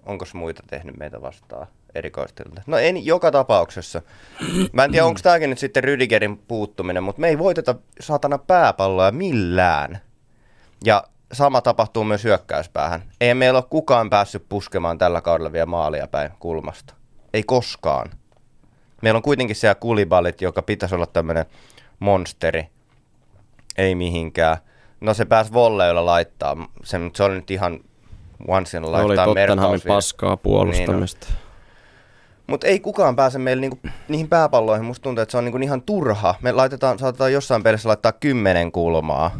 [0.05, 2.61] Onko muita tehnyt meitä vastaan erikoistilta?
[2.67, 4.01] No en joka tapauksessa.
[4.73, 9.11] Mä en tiedä, onko tämäkin nyt sitten Rydigerin puuttuminen, mutta me ei voiteta saatana pääpalloa
[9.11, 9.99] millään.
[10.85, 13.03] Ja sama tapahtuu myös hyökkäyspäähän.
[13.21, 16.93] Ei meillä ole kukaan päässyt puskemaan tällä kaudella vielä maalia päin kulmasta.
[17.33, 18.09] Ei koskaan.
[19.01, 21.45] Meillä on kuitenkin siellä kuliballit, joka pitäisi olla tämmöinen
[21.99, 22.69] monsteri.
[23.77, 24.57] Ei mihinkään.
[25.01, 26.69] No se pääsi volleilla laittaa.
[26.83, 27.79] Se, se oli nyt ihan
[28.47, 31.25] once in a Oli Tottenhamin paskaa puolustamista.
[31.29, 31.47] Niin, no.
[32.47, 34.85] Mutta ei kukaan pääse meille niinku, niihin pääpalloihin.
[34.85, 36.35] Musta tuntuu, että se on niinku ihan turha.
[36.41, 39.39] Me laitetaan, saatetaan jossain pelissä laittaa kymmenen kulmaa.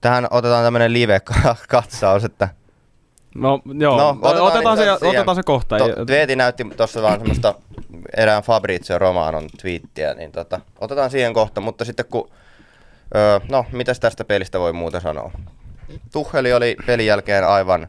[0.00, 2.48] Tähän otetaan tämmöinen live-katsaus, että
[3.34, 5.78] No joo, no, otetaan, otetaan, se, otetaan se kohta.
[5.78, 5.84] To,
[6.36, 7.54] näytti tuossa vaan semmoista
[8.16, 12.30] erään Fabrizio Romanon twiittiä, niin tota, otetaan siihen kohta, mutta sitten kun,
[13.16, 15.30] öö, no mitäs tästä pelistä voi muuta sanoa?
[16.12, 17.88] Tuheli oli pelin jälkeen aivan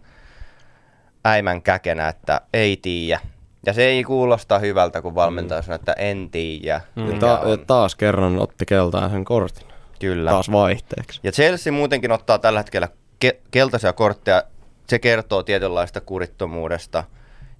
[1.25, 3.19] äimän käkenä, että ei tiedä.
[3.65, 5.65] Ja se ei kuulosta hyvältä, kun valmentaja mm.
[5.65, 6.81] sanoo, että en tiedä.
[6.95, 7.19] Mm.
[7.19, 9.67] Ta- taas kerran otti keltaan sen kortin.
[9.99, 10.31] Kyllä.
[10.31, 11.19] Taas vaihteeksi.
[11.23, 12.87] Ja Chelsea muutenkin ottaa tällä hetkellä
[13.25, 14.43] ke- keltaisia kortteja
[14.91, 17.03] se kertoo tietynlaista kurittomuudesta.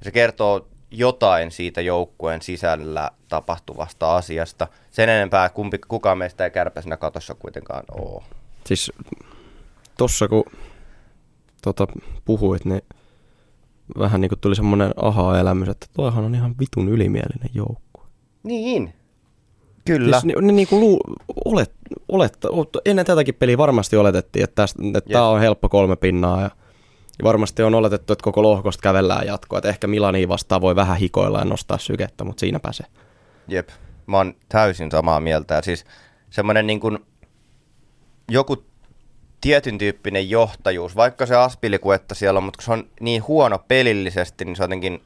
[0.02, 4.68] Se kertoo jotain siitä joukkueen sisällä tapahtuvasta asiasta.
[4.90, 8.24] Sen enempää kumpi, kukaan meistä ei kärpäisenä katossa kuitenkaan ole.
[8.66, 8.92] Siis
[9.98, 10.44] tossa kun
[11.62, 11.88] tota,
[12.26, 12.82] puhuit, niin
[14.00, 18.06] vähän niin kuin tuli semmoinen aha-elämys, että toihan on ihan vitun ylimielinen joukkue.
[18.44, 18.94] Niin,
[19.86, 20.20] kyllä.
[20.20, 21.02] Siis, niin, niin kuin luu,
[21.46, 21.72] olet,
[22.10, 22.34] olet,
[22.86, 25.14] ennen tätäkin peliä varmasti oletettiin, että, tästä, että yes.
[25.14, 26.50] tämä on helppo kolme pinnaa ja
[27.22, 29.58] ja varmasti on oletettu, että koko lohkosta kävellään jatkoa.
[29.58, 32.86] Että ehkä Milani vastaan voi vähän hikoilla ja nostaa sykettä, mutta siinä pääsee.
[33.48, 33.70] Jep,
[34.08, 35.56] mä oon täysin samaa mieltä.
[35.56, 35.86] Ja siis
[36.30, 37.00] semmoinen niin kuin
[38.32, 38.66] joku
[39.42, 44.56] tietyn tyyppinen johtajuus, vaikka se aspilikuetta siellä on, mutta se on niin huono pelillisesti, niin
[44.56, 45.04] se jotenkin,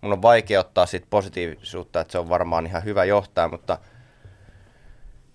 [0.00, 3.78] mun on vaikea ottaa siitä positiivisuutta, että se on varmaan ihan hyvä johtaja, mutta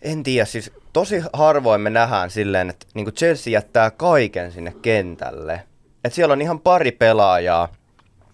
[0.01, 5.63] en tiedä, siis tosi harvoin me nähdään silleen, että niin Chelsea jättää kaiken sinne kentälle
[6.03, 7.69] että siellä on ihan pari pelaajaa,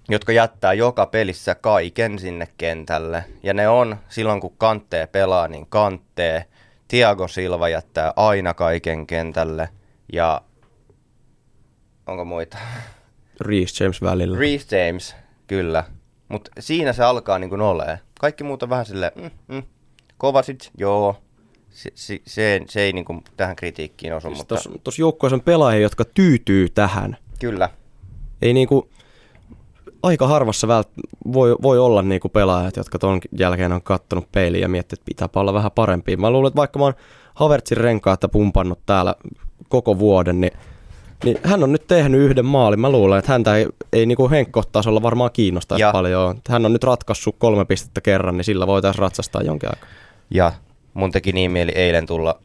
[0.10, 3.26] jotka jättää joka pelissä kaiken sinne kentälle.
[3.43, 6.45] Ja ne on, silloin kun kantee pelaa, niin kantee.
[6.88, 9.69] Tiago Silva jättää aina kaiken kentälle.
[10.13, 10.41] Ja
[12.08, 12.58] onko muita?
[13.41, 14.39] Reece James välillä.
[14.39, 15.15] Reece James,
[15.47, 15.84] kyllä.
[16.28, 17.99] Mutta siinä se alkaa niin kuin olee.
[18.19, 19.63] Kaikki muut on vähän silleen, mm, mm.
[20.17, 21.15] Kovacic, joo.
[21.69, 24.28] Se, se, se, se ei niin kuin tähän kritiikkiin osu.
[24.28, 24.56] Siis mutta...
[24.84, 27.17] Tuossa joukkueessa on pelaajia, jotka tyytyy tähän.
[27.43, 27.69] Kyllä.
[28.41, 28.89] Ei niinku,
[30.03, 30.89] aika harvassa vält,
[31.34, 35.41] voi, voi olla niinku pelaajat, jotka ton jälkeen on kattonut peiliä ja miettinyt, että pitää
[35.41, 36.17] olla vähän parempi.
[36.17, 36.93] Mä luulen, että vaikka mä oon
[37.34, 39.15] Havertzin renkaata pumpannut täällä
[39.69, 40.53] koko vuoden, niin,
[41.23, 42.79] niin hän on nyt tehnyt yhden maalin.
[42.79, 46.36] Mä luulen, että häntä ei, ei niinku henkkotasolla varmaan kiinnosta paljon.
[46.49, 49.89] Hän on nyt ratkaissut kolme pistettä kerran, niin sillä voitaisiin ratsastaa jonkin aikaa.
[50.29, 50.51] Ja
[50.93, 52.39] mun teki niin mieli eilen tulla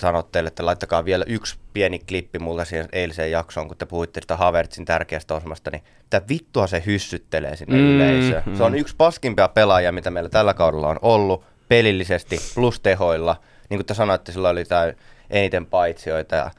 [0.00, 4.20] sanoa teille, että laittakaa vielä yksi pieni klippi mulle siihen eiliseen jaksoon, kun te puhuitte
[4.20, 8.42] sitä Havertzin tärkeästä osmasta, niin mitä vittua se hyssyttelee sinne mm, yleisöön.
[8.46, 8.56] Mm.
[8.56, 13.36] Se on yksi paskimpia pelaajia, mitä meillä tällä kaudella on ollut, pelillisesti plus tehoilla.
[13.70, 14.92] Niin kuin te sanoitte, sillä oli tämä
[15.30, 16.50] eniten paitsioita ja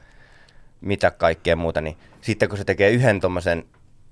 [0.80, 3.64] mitä kaikkea muuta, niin sitten kun se tekee yhden tuommoisen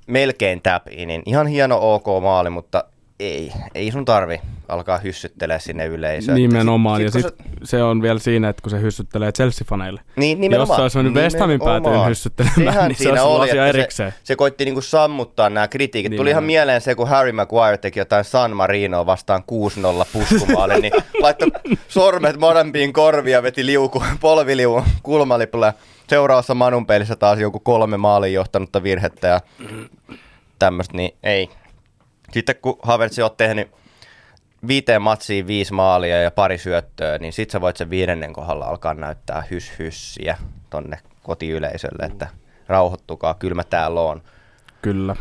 [0.07, 2.85] melkein tap niin ihan hieno ok maali, mutta
[3.21, 6.37] ei, ei sun tarvi alkaa hyssyttelee sinne yleisöön.
[6.37, 7.65] Nimenomaan, sit, ja sit, sit se...
[7.65, 10.01] se on vielä siinä, että kun se hyssyttelee Chelsea-faneille.
[10.17, 10.83] Niin, nimenomaan.
[10.83, 14.13] Jos se olisi mennyt West Hamin päätyyn hyssyttelemään, Sehän niin se olisi oli, asia erikseen.
[14.13, 16.11] Se, se koitti niinku sammuttaa nämä kritiikit.
[16.11, 19.43] Niin Tuli ihan mieleen se, kun Harry Maguire teki jotain San Marinoa vastaan
[20.03, 21.49] 6-0 puskumaali, niin laittoi
[21.89, 25.75] sormet molempiin korvia, veti liuku, polviliuun kulmalipulle.
[26.09, 29.41] Seuraavassa Manun pelissä taas joku kolme maalin johtanutta virhettä ja
[30.59, 31.51] tämmöistä, niin ei,
[32.35, 33.69] sitten kun Havertz on tehnyt
[34.67, 38.95] viiteen matsiin viisi maalia ja pari syöttöä, niin sit sä voit sen viidennen kohdalla alkaa
[38.95, 40.37] näyttää hys hyssiä
[40.71, 42.29] tonne kotiyleisölle, että
[42.69, 44.23] rauhoittukaa, kylmä täällä on.
[44.83, 45.17] Kyllä.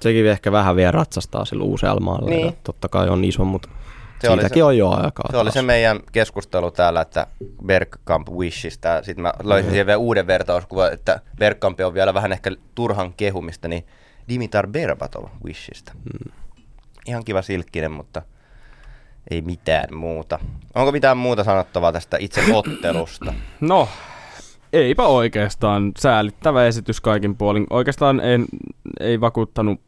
[0.00, 2.30] Sekin ehkä vähän vielä ratsastaa sillä Uusialmaalla.
[2.30, 2.46] Niin.
[2.46, 3.68] ja Totta kai on iso, mutta
[4.20, 5.54] Se oli siitäkin se- on jo aikaa Se oli taas.
[5.54, 7.26] se meidän keskustelu täällä, että
[7.66, 9.02] Bergkamp Wishistä.
[9.04, 13.68] Sitten mä löysin siihen vielä uuden vertauskuvan, että Bergkamp on vielä vähän ehkä turhan kehumista,
[13.68, 13.86] niin
[14.28, 15.92] Dimitar Berbatov Wishistä.
[15.94, 16.32] Mm.
[17.10, 18.22] Ihan kiva silkkinen, mutta
[19.30, 20.38] ei mitään muuta.
[20.74, 23.34] Onko mitään muuta sanottavaa tästä itse ottelusta?
[23.60, 23.88] No,
[24.72, 25.92] eipä oikeastaan.
[25.98, 27.66] Säälittävä esitys kaikin puolin.
[27.70, 28.44] Oikeastaan en,
[29.00, 29.80] ei vakuuttanut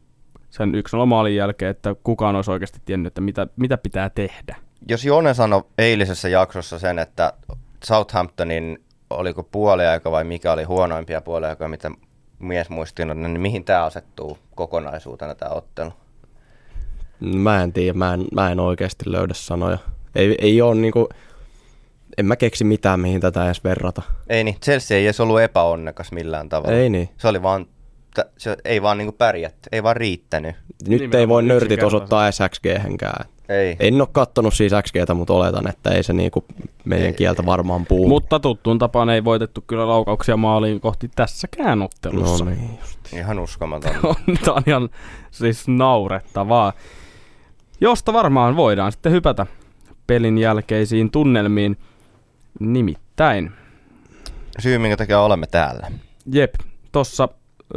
[0.49, 4.55] sen 1-0 maalin jälkeen, että kukaan olisi oikeasti tiennyt, että mitä, mitä pitää tehdä.
[4.89, 7.33] Jos Jone sanoi eilisessä jaksossa sen, että
[7.83, 11.91] Southamptonin oliko puoliaika vai mikä oli huonoimpia puoliaikoja, mitä
[12.39, 15.93] mies muistin, niin mihin tämä asettuu kokonaisuutena tämä ottelu?
[17.19, 19.77] Mä en tiedä, mä en, mä en oikeasti löydä sanoja.
[20.15, 21.09] Ei, ei ole niinku,
[22.17, 24.01] en mä keksi mitään, mihin tätä edes verrata.
[24.29, 26.77] Ei niin, Chelsea ei edes ollut epäonnekas millään tavalla.
[26.77, 27.09] Ei niin.
[27.17, 27.65] Se oli vaan,
[28.37, 30.55] se ei vaan niinku pärjätty, ei vaan riittänyt.
[30.87, 33.25] Nyt Nimenomaan ei voi nörtit osoittaa edes XG-henkään.
[33.49, 33.75] Ei.
[33.79, 36.45] En ole kattonut siis XGtä, mutta oletan, että ei se niinku
[36.85, 37.13] meidän Ei.
[37.13, 38.07] kieltä varmaan puhu.
[38.07, 42.45] Mutta tuttuun tapaan ei voitettu kyllä laukauksia maaliin kohti tässäkään ottelussa.
[42.45, 43.13] no niin, just.
[43.13, 43.91] Ihan uskomaton.
[44.03, 44.89] on, tää on ihan
[45.31, 46.73] siis naurettavaa.
[47.83, 49.45] Josta varmaan voidaan sitten hypätä
[50.07, 51.77] pelin jälkeisiin tunnelmiin.
[52.59, 53.51] Nimittäin,
[54.59, 55.91] Syy, minkä takia olemme täällä.
[56.31, 56.53] jep,
[56.91, 57.29] tossa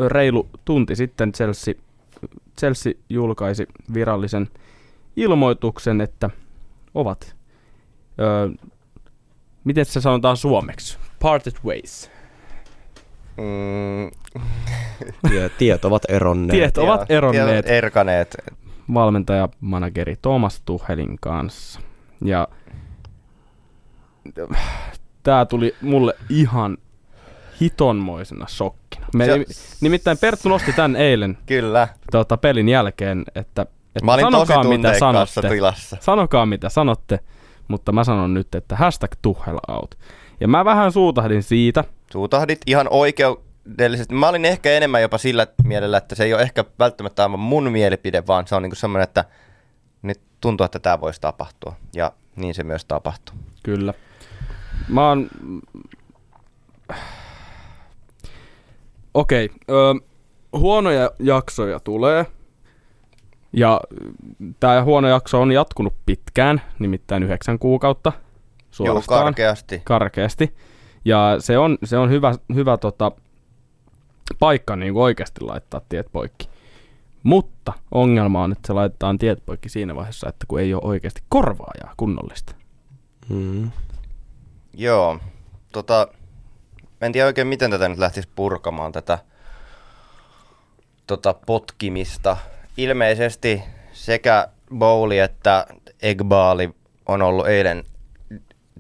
[0.06, 1.74] reilu tunti sitten Chelsea,
[2.58, 4.48] Chelsea julkaisi virallisen
[5.16, 6.30] ilmoituksen, että
[6.94, 7.36] ovat,
[8.20, 8.48] öö,
[9.64, 10.98] miten se sanotaan suomeksi?
[11.22, 12.10] Parted ways.
[13.36, 14.10] Mm,
[15.58, 16.58] tiet ovat eronneet.
[16.58, 17.46] Tiet ovat eronneet.
[17.46, 18.36] tiedät, Erkaneet.
[18.94, 21.80] Valmentaja, manageri Thomas Tuchelin kanssa.
[22.24, 22.48] Ja
[25.22, 26.76] tämä tuli mulle ihan
[27.60, 29.06] hitonmoisena shokkina.
[29.14, 29.44] Me, Se-
[29.80, 31.88] nimittäin Perttu nosti tän eilen Kyllä.
[32.12, 35.54] tota, pelin jälkeen, että, että Mä olin tosi sanokaa mitä tunteikkaassa sanotte.
[35.56, 35.96] tilassa.
[36.00, 37.20] Sanokaa mitä sanotte,
[37.68, 39.94] mutta mä sanon nyt, että hashtag Tuchel out.
[40.40, 42.88] Ja mä vähän suutahdin siitä, Suutahdit ihan
[43.66, 44.14] oikeudellisesti.
[44.14, 47.72] Mä olin ehkä enemmän jopa sillä mielellä, että se ei ole ehkä välttämättä aivan mun
[47.72, 49.24] mielipide, vaan se on niinku semmoinen, että
[50.02, 51.76] nyt tuntuu, että tämä voisi tapahtua.
[51.94, 53.36] Ja niin se myös tapahtuu.
[53.62, 53.94] Kyllä.
[54.88, 55.28] Mä oon...
[59.14, 60.00] Okei, okay,
[60.52, 62.26] huonoja jaksoja tulee.
[63.52, 63.80] Ja
[64.60, 68.22] tämä huono jakso on jatkunut pitkään, nimittäin yhdeksän kuukautta Joo,
[68.70, 69.24] suorastaan.
[69.24, 69.82] karkeasti.
[69.84, 70.56] karkeasti.
[71.04, 73.12] Ja se on, se on hyvä, hyvä tota,
[74.38, 76.48] paikka niin kuin oikeasti laittaa tiet poikki.
[77.22, 81.22] Mutta ongelma on, että se laitetaan tiet poikki siinä vaiheessa, että kun ei ole oikeasti
[81.28, 82.54] korvaajaa kunnollista.
[83.28, 83.70] Mm.
[84.74, 85.18] Joo.
[85.72, 86.08] Tota,
[87.00, 89.18] en tiedä oikein, miten tätä nyt lähtisi purkamaan, tätä
[91.06, 92.36] tota, potkimista.
[92.76, 93.62] Ilmeisesti
[93.92, 95.66] sekä Bowli että
[96.02, 96.74] Egbaali
[97.06, 97.84] on ollut eilen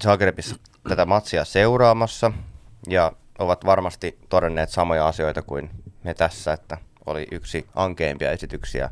[0.02, 0.56] Zagrebissa
[0.88, 2.32] tätä matsia seuraamassa
[2.88, 5.70] ja ovat varmasti todenneet samoja asioita kuin
[6.04, 8.90] me tässä, että oli yksi ankeimpia esityksiä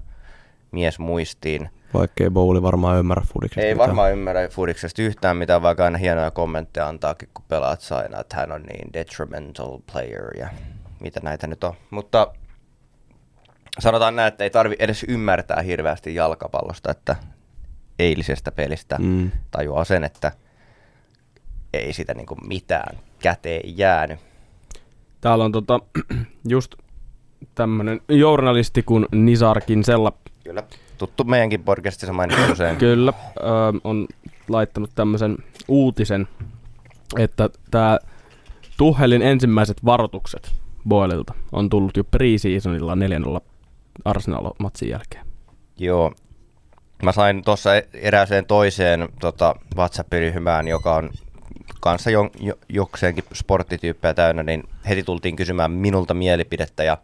[0.71, 1.71] mies muistiin.
[1.95, 3.89] Vaikkei Bowli varmaan ymmärrä fudiksesta Ei mitään.
[3.89, 8.37] varmaan ymmärrä Fudiksesta yhtään mitään, vaikka aina hienoja kommentteja antaakin, kun pelaat saa aina, että
[8.37, 10.49] hän on niin detrimental player ja
[11.01, 11.75] mitä näitä nyt on.
[11.91, 12.33] Mutta
[13.79, 17.17] sanotaan näin, että ei tarvi edes ymmärtää hirveästi jalkapallosta, että
[17.99, 19.31] eilisestä pelistä Mm.
[19.51, 20.33] tajuaa sen, että
[21.73, 24.21] ei sitä niinku mitään käteen jäänyt.
[25.25, 25.81] Täällä on tota,
[26.49, 26.75] just
[27.55, 30.13] tämmönen journalisti kuin Nizar Kinsella,
[30.45, 30.63] Kyllä.
[30.99, 32.77] Tuttu meidänkin podcastissa mainittu usein.
[32.77, 33.43] kyllä, ö,
[33.85, 34.07] on
[34.49, 35.37] laittanut tämmöisen
[35.69, 36.29] uutisen,
[37.19, 37.99] että tämä
[38.77, 40.53] Tuhelin ensimmäiset varoitukset
[40.89, 42.95] Boililta on tullut jo pre-seasonilla
[43.39, 43.41] 4-0
[44.05, 45.27] Arsenal-matsin jälkeen.
[45.79, 46.13] Joo.
[47.03, 51.11] Mä sain tuossa erääseen toiseen tota, WhatsApp-ryhmään, joka on
[51.85, 56.99] kanssa jo, jo, jokseenkin sporttityyppejä täynnä, niin heti tultiin kysymään minulta mielipidettä ja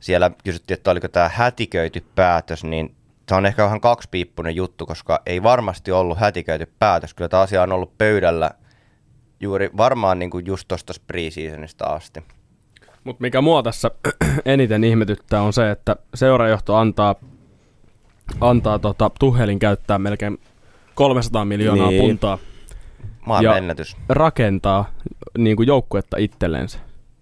[0.00, 2.94] siellä kysyttiin, että oliko tämä hätiköity päätös, niin
[3.28, 7.14] se on ehkä vähän kaksipiippunen juttu, koska ei varmasti ollut hätiköity päätös.
[7.14, 8.50] Kyllä tämä asia on ollut pöydällä
[9.40, 12.24] juuri varmaan niin kuin just tuosta preseasonista asti.
[13.04, 13.90] Mutta mikä mua tässä
[14.44, 17.14] eniten ihmetyttää on se, että seurajohto antaa,
[18.40, 20.38] antaa tota, Tuhelin käyttää melkein
[20.94, 22.00] 300 miljoonaa Niin.
[22.02, 22.38] puntaa
[23.26, 23.96] Maailman Ja- ennätys.
[24.08, 24.90] rakentaa
[25.38, 26.78] niin kuin joukkuetta itsellensä.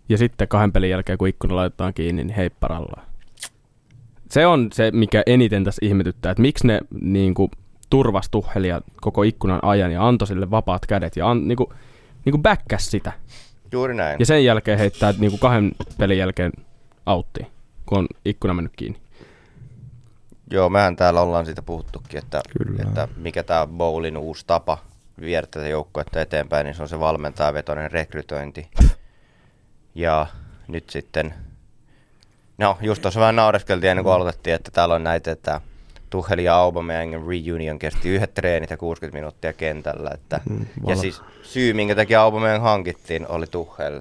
[0.08, 3.06] Ja sitten kahden pelin jälkeen, kun ikkuna laitetaan kiinni, niin heipparallaan.
[4.30, 7.50] Se on se, mikä eniten tässä ihmetyttää, että miksi ne niin kuin,
[7.90, 11.72] turvas Tuhelia koko ikkunan ajan ja antoi sille vapaat kädet ja an, niinku,
[12.24, 13.12] niinku backäs sitä.
[13.72, 14.16] Juuri näin.
[14.18, 16.52] Ja sen jälkeen heittää niinku kahden pelin jälkeen
[17.06, 17.46] auttiin,
[17.86, 18.98] kun on ikkuna mennyt kiinni.
[20.50, 22.82] Joo, mehän täällä ollaan siitä puhuttukin, että, Kyllä.
[22.88, 24.78] että mikä tämä Bowlin uusi tapa
[25.20, 28.68] viedä tätä joukkuetta eteenpäin, niin se on se valmentajavetoinen rekrytointi.
[29.94, 30.26] Ja
[30.68, 31.34] nyt sitten,
[32.58, 35.60] no just tuossa vähän naureskeltiin ennen kuin aloitettiin, että täällä on näitä, että
[36.10, 40.10] Tuchel ja Aubameyangin reunion kesti yhdet treenit ja 60 minuuttia kentällä.
[40.14, 44.00] Että, Mm, ja siis syy, minkä takia Aubameyang hankittiin, oli Tuchel.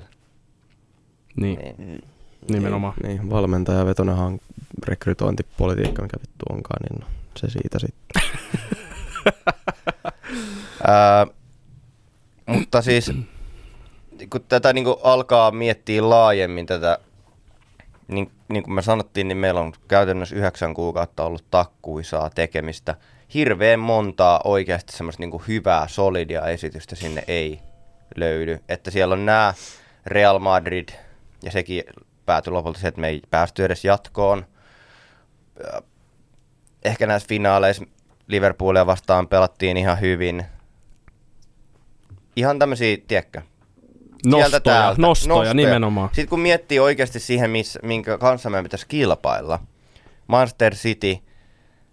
[1.36, 2.03] Niin, Niin,
[2.49, 2.93] nimenomaan.
[3.03, 7.07] Niin, valmentaja vetonen hank- rekrytointipolitiikka, mikä vittu onkaan, niin no,
[7.38, 8.22] se siitä sitten.
[10.88, 11.27] Ää,
[12.45, 13.11] mutta siis
[14.29, 16.97] kun tätä niin kuin alkaa miettiä laajemmin tätä,
[18.07, 22.95] niin, niin kuin me sanottiin, niin meillä on käytännössä yhdeksän kuukautta ollut takkuisaa tekemistä.
[23.34, 27.59] Hirveän montaa oikeasti semmoista niin kuin hyvää, solidia esitystä sinne ei
[28.15, 28.59] löydy.
[28.69, 29.53] Että siellä on nämä
[30.05, 30.89] Real Madrid,
[31.43, 31.84] ja sekin
[32.25, 34.45] päätyi lopulta se, että me ei päästy edes jatkoon.
[36.84, 37.84] Ehkä näissä finaaleissa
[38.27, 40.45] Liverpoolia vastaan pelattiin ihan hyvin.
[42.36, 43.41] Ihan tämmöisiä, tiedätkö,
[44.25, 45.01] Nostoja, täältä.
[45.01, 46.09] nostoja, nimenomaan.
[46.09, 49.59] Sitten kun miettii oikeasti siihen, missä, minkä kanssa meidän pitäisi kilpailla,
[50.27, 51.17] Manchester City,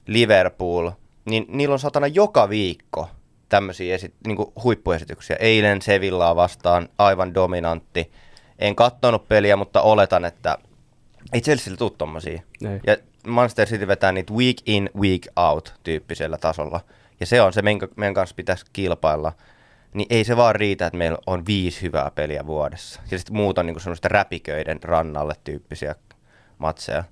[0.07, 0.91] Liverpool,
[1.25, 3.09] niin niillä on satana joka viikko
[3.49, 5.37] tämmöisiä esi- niin huippuesityksiä.
[5.41, 8.13] Eilen Sevillaa vastaan aivan dominantti.
[8.59, 10.59] En kattonut peliä, mutta oletan, että
[11.33, 12.43] ei Chelsea tule tommosia.
[12.71, 12.81] Ei.
[12.87, 16.81] Ja Manchester City vetää niitä week in, week out tyyppisellä tasolla.
[17.21, 19.33] Ja se on se, minkä meidän kanssa pitäisi kilpailla.
[19.95, 23.01] Niin ei se vaan riitä, että meillä on viisi hyvää peliä vuodessa.
[23.11, 25.95] Ja sitten muut on niinku semmoista räpiköiden rannalle tyyppisiä
[26.59, 27.05] matseja.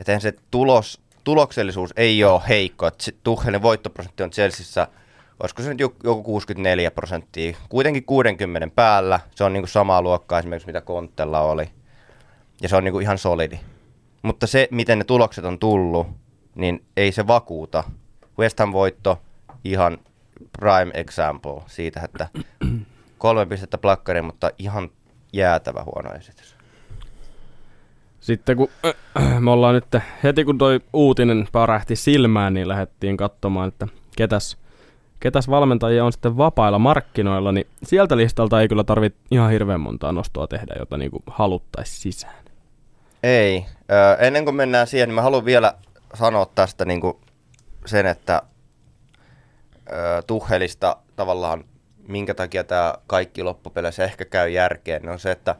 [0.00, 2.90] Että se tulos, tuloksellisuus ei ole heikko.
[3.22, 4.88] Tuchelin voittoprosentti on Chelseassa,
[5.40, 9.20] olisiko se nyt joku joku 64 prosenttia, kuitenkin 60 päällä.
[9.34, 11.68] Se on niinku samaa luokkaa esimerkiksi mitä Kontella oli.
[12.62, 13.60] Ja se on niinku ihan solidi.
[14.22, 16.06] Mutta se, miten ne tulokset on tullut,
[16.54, 17.84] niin ei se vakuuta.
[18.38, 19.22] West Ham voitto,
[19.64, 19.98] ihan
[20.60, 22.28] prime example siitä, että
[23.18, 24.90] kolme pistettä plakkariin, mutta ihan
[25.32, 26.56] jäätävä huono esitys.
[28.20, 28.68] Sitten kun
[29.40, 29.86] me ollaan nyt,
[30.22, 34.56] heti kun toi uutinen parähti silmään, niin lähdettiin katsomaan, että ketäs,
[35.20, 40.12] ketäs valmentajia on sitten vapailla markkinoilla, niin sieltä listalta ei kyllä tarvitse ihan hirveän montaa
[40.12, 42.42] nostoa tehdä, jota niinku haluttaisi sisään.
[43.22, 43.66] Ei.
[43.90, 45.74] Ö, ennen kuin mennään siihen, niin mä haluan vielä
[46.14, 47.16] sanoa tästä niin kuin
[47.86, 48.42] sen, että
[50.26, 51.64] Tuhelista tavallaan,
[52.08, 55.54] minkä takia tämä kaikki loppupeleissä ehkä käy järkeen, on se, että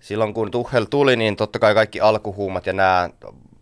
[0.00, 3.10] silloin kun Tuhel tuli, niin totta kai kaikki alkuhuumat ja nämä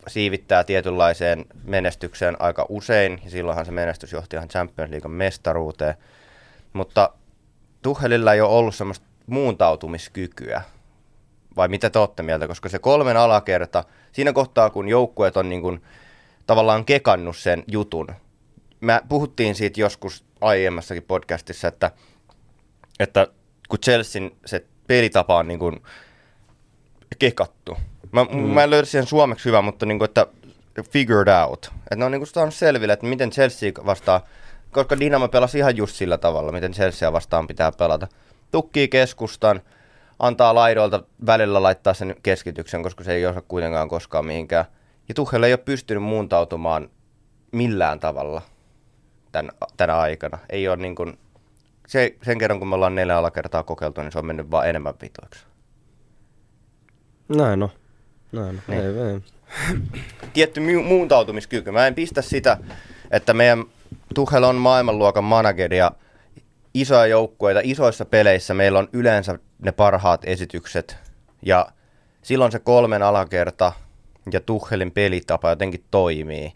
[0.09, 5.95] siivittää tietynlaiseen menestykseen aika usein, ja silloinhan se menestys johti ihan Champions League mestaruuteen.
[6.73, 7.11] Mutta
[7.83, 10.63] Tuhelilla ei ole ollut semmoista muuntautumiskykyä,
[11.57, 15.63] vai mitä te olette mieltä, koska se kolmen alakerta, siinä kohtaa kun joukkueet on niin
[15.63, 15.83] kuin,
[16.47, 18.09] tavallaan kekannut sen jutun,
[18.83, 21.91] mä puhuttiin siitä joskus aiemmassakin podcastissa, että,
[23.01, 23.27] että
[23.69, 25.83] kun Chelsean se pelitapa on niin kuin
[27.19, 27.77] kekattu.
[28.13, 28.39] Mä, mm.
[28.39, 30.27] mä en löydä siihen suomeksi hyvä, mutta niin kuin, että
[30.91, 31.71] figured out.
[31.77, 34.27] Että ne on niin kuin saanut selville, että miten Chelsea vastaa,
[34.71, 38.09] koska Dynamo pelasi ihan just sillä tavalla, miten Chelsea vastaan pitää pelata.
[38.51, 39.61] Tukkii keskustan,
[40.19, 44.65] antaa laidoilta välillä laittaa sen keskityksen, koska se ei osaa kuitenkaan koskaan mihinkään.
[45.09, 46.91] Ja Tuchel ei ole pystynyt muuntautumaan
[47.53, 48.43] millään tavalla
[49.33, 50.39] tän, tänä aikana.
[50.51, 51.19] Ei ole niin kuin,
[51.87, 54.95] se, sen kerran kun me ollaan neljä alakertaa kokeiltu, niin se on mennyt vaan enemmän
[55.03, 55.45] vitoiksi.
[57.29, 57.69] Näin on.
[58.33, 58.63] Näin on.
[58.69, 58.81] Niin.
[58.81, 59.21] Ei, ei.
[60.33, 61.71] Tietty mu- muuntautumiskyky.
[61.71, 62.57] Mä en pistä sitä,
[63.11, 63.65] että meidän
[64.15, 65.91] Tuchel on maailmanluokan manageri ja
[66.75, 70.97] isoja joukkueita, isoissa peleissä meillä on yleensä ne parhaat esitykset
[71.43, 71.67] ja
[72.23, 73.73] silloin se kolmen alakerta
[74.33, 76.53] ja Tuchelin pelitapa jotenkin toimii.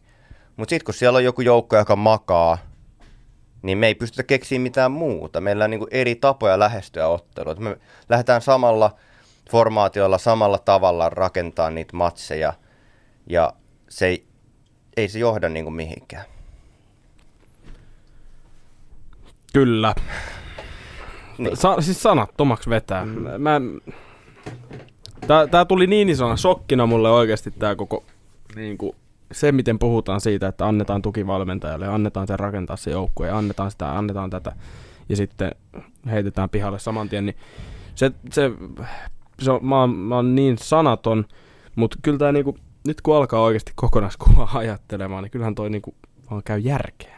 [0.57, 2.59] Mutta sitten kun siellä on joku joukko, joka makaa,
[3.63, 5.41] niin me ei pystytä keksiä mitään muuta.
[5.41, 7.55] Meillä on niinku eri tapoja lähestyä ottelua.
[7.55, 7.77] Me
[8.09, 8.97] lähdetään samalla
[9.51, 12.53] formaatiolla, samalla tavalla rakentaa niitä matseja
[13.27, 13.53] ja
[13.89, 14.27] se ei,
[14.97, 16.25] ei se johda niinku mihinkään.
[19.53, 19.95] Kyllä.
[21.39, 21.57] Niin.
[21.57, 23.05] Sa- siis sanattomaksi vetää.
[23.05, 23.13] Mm.
[23.39, 23.61] Mä
[25.27, 28.05] tää, tää tuli niin isona shokkina mulle oikeasti tää koko
[28.55, 28.97] niinku,
[29.33, 33.71] se, miten puhutaan siitä, että annetaan tuki valmentajalle, annetaan sen rakentaa se joukkue, ja annetaan
[33.71, 34.53] sitä, annetaan tätä,
[35.09, 35.51] ja sitten
[36.11, 37.37] heitetään pihalle saman tien, niin
[37.95, 38.51] se, se,
[39.43, 41.25] se on, mä, oon, mä oon niin sanaton,
[41.77, 45.95] mutta kyllä tää niinku, nyt kun alkaa oikeasti kokonaiskuva ajattelemaan, niin kyllähän toi niinku
[46.31, 47.17] vaan käy järkeen.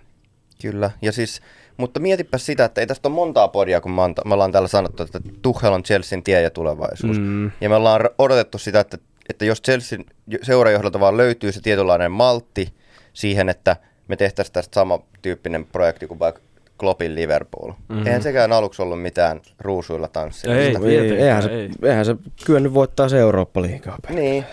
[0.63, 1.41] Kyllä, ja siis,
[1.77, 5.21] mutta mietipä sitä, että ei tästä ole montaa podia, kun me ollaan täällä sanottu, että
[5.43, 7.21] Tuchel on Chelsean tie ja tulevaisuus.
[7.21, 7.51] Mm.
[7.61, 8.99] Ja me ollaan odotettu sitä, että,
[9.29, 10.05] että jos Chelsean
[10.43, 12.75] seurajohdolta vaan löytyy se tietynlainen maltti
[13.13, 13.77] siihen, että
[14.09, 16.41] me tehtäisiin tästä samantyyppinen projekti kuin vaikka
[16.79, 17.71] Kloppin Liverpool.
[17.89, 18.07] Mm-hmm.
[18.07, 20.55] Eihän sekään aluksi ollut mitään ruusuilla tanssia.
[20.57, 21.71] Ei, Ei, tietenkään, eihän, se, ei.
[21.83, 22.17] eihän se
[22.47, 23.99] kyennyt voittaa se Eurooppa-liigaa.
[24.11, 24.45] Niin,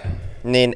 [0.43, 0.73] niin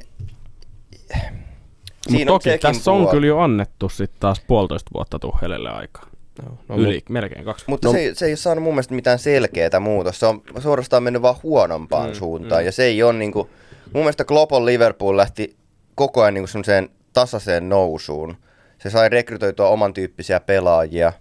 [1.10, 3.12] Mutta siinä on toki sekin tässä on puoli.
[3.12, 6.10] kyllä jo annettu sitten taas puolitoista vuotta Tuhelelle aikaa.
[6.46, 7.66] No, No, Yli, melkein kaksi.
[7.68, 10.20] Mutta No- se, ei, se ei ole saanut mun mielestä mitään selkeää muutosta.
[10.20, 12.62] Se on suorastaan mennyt vaan huonompaan mm, suuntaan.
[12.62, 12.66] Mm.
[12.66, 13.50] Ja se ei ole niinku,
[13.94, 15.56] mun mielestä Global Liverpool lähti
[15.96, 18.38] koko ajan niinku semmoiseen tasaiseen nousuun.
[18.78, 21.14] Se sai rekrytoitua oman tyyppisiä pelaajia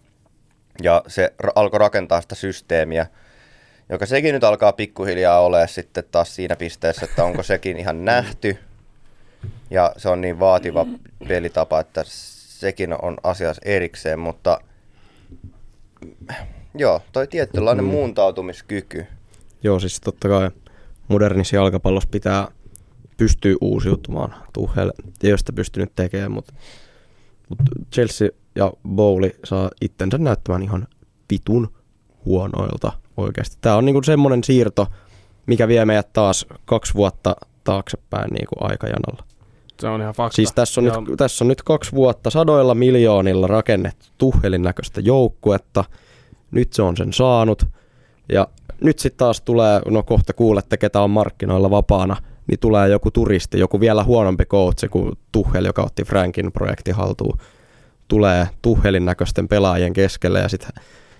[0.82, 3.06] ja se ra- alkoi rakentaa sitä systeemiä,
[3.88, 8.58] joka sekin nyt alkaa pikkuhiljaa olemaan sitten taas siinä pisteessä, että onko sekin ihan nähty.
[9.70, 10.86] Ja se on niin vaativa
[11.28, 14.60] pelitapa, että sekin on asias erikseen, mutta
[16.74, 17.90] Joo, toi tietynlainen mm.
[17.90, 19.06] muuntautumiskyky.
[19.62, 20.50] Joo, siis totta kai
[21.08, 22.48] modernissa jalkapallossa pitää
[23.18, 24.34] pystyä uusiutumaan.
[24.52, 24.92] Tuhel
[25.22, 26.52] ei ole sitä pystynyt tekemään, mutta,
[27.48, 30.86] mutta Chelsea ja Bowley saa itsensä näyttämään ihan
[31.32, 31.72] vitun
[32.24, 33.56] huonoilta oikeasti.
[33.60, 34.86] Tämä on niinku semmoinen siirto,
[35.46, 39.24] mikä vie meidät taas kaksi vuotta taaksepäin niinku aikajanalla.
[39.80, 40.36] Se on ihan fakta.
[40.36, 45.00] Siis tässä on, Ja nyt, tässä on nyt kaksi vuotta sadoilla miljoonilla rakennettu Tuhelin näköistä
[45.00, 45.84] joukkuetta.
[46.50, 47.66] Nyt se on sen saanut.
[48.32, 48.48] Ja
[48.80, 52.16] nyt sitten taas tulee, no kohta kuulette, ketä on markkinoilla vapaana,
[52.48, 57.38] niin tulee joku turisti, joku vielä huonompi coach kuin Tuhel, joka otti Frankin projekti haltuun.
[58.08, 60.72] Tulee Tuhelin näköisten pelaajien keskelle ja sitten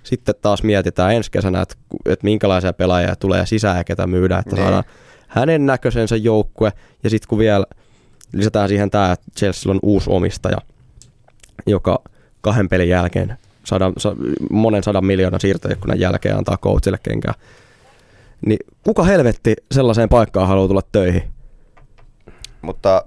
[0.02, 1.74] sitten taas mietitään ensi kesänä, että,
[2.06, 4.64] että minkälaisia pelaajia tulee sisään ja ketä myydään, että Niin.
[4.64, 4.84] saadaan
[5.28, 6.72] hänen näköisensä joukkue.
[7.04, 7.66] Ja sitten kun vielä
[8.32, 10.58] lisätään siihen tämä, että Chelsea on uusi omistaja,
[11.66, 12.02] joka
[12.40, 14.16] kahden pelin jälkeen, sadan, sa,
[14.50, 17.34] monen sadan miljoonan siirtoikkunan jälkeen antaa coachille kenkää.
[18.46, 21.22] Niin kuka helvetti sellaiseen paikkaan haluaa tulla töihin?
[22.62, 23.04] Mutta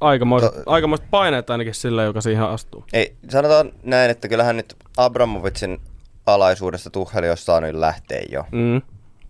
[0.00, 2.84] aikamoiset, To- aikamoiset paineet ainakin sille, joka siihen astuu.
[2.92, 5.80] ei, sanotaan näin, että kyllähän nyt Abramovitsin
[6.26, 8.44] alaisuudesta Tuheli olisi saanut lähteä jo.
[8.52, 8.82] Mm.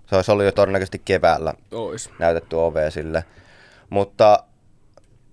[0.07, 2.11] Se olisi ollut jo todennäköisesti keväällä Ois.
[2.19, 3.25] näytetty ove sille.
[3.91, 4.45] Mutta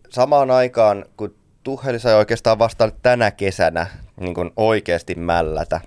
[0.09, 3.87] samaan aikaan, kun Tuheli sai oikeastaan vasta nyt tänä kesänä
[4.19, 5.81] niin kuin oikeasti mällätä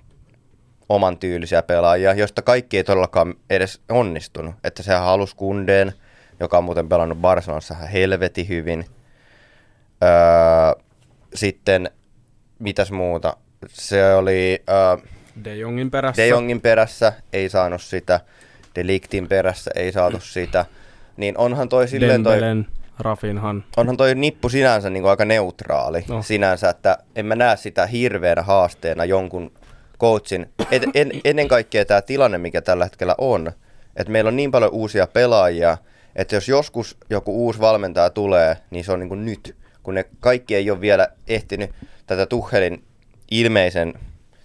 [0.95, 4.55] oman tyylisiä pelaajia, joista kaikki ei todellakaan edes onnistunut.
[4.65, 5.93] Että sehän halusi Kundeen,
[6.41, 8.85] joka on muuten pelannut Barcelonassa ihan helvetin hyvin.
[10.03, 10.83] Öö,
[11.35, 11.91] sitten,
[12.59, 13.37] mitäs muuta?
[13.69, 15.07] Se oli öö,
[15.45, 16.23] De Jongin perässä.
[16.23, 18.21] De Jongin perässä, ei saanut sitä.
[18.77, 20.65] De Ligtin perässä, ei saatu sitä.
[21.17, 22.39] Niin onhan toi silleen toi,
[22.99, 23.65] Rafinhan.
[23.77, 26.23] onhan toi nippu sinänsä niin kuin aika neutraali No.
[26.23, 29.53] sinänsä, että en mä näe sitä hirveänä haasteena jonkun
[30.01, 30.47] coachin.
[30.71, 33.53] Et, en, ennen kaikkea tämä tilanne, mikä tällä hetkellä on,
[33.97, 35.79] että meillä on niin paljon uusia pelaajia,
[36.17, 40.05] että jos joskus joku uusi valmentaja tulee, niin se on niin kuin nyt, kun ne
[40.21, 41.71] kaikki ei ole vielä ehtinyt
[42.07, 42.85] tätä Tuhelin
[43.31, 43.95] ilmeisen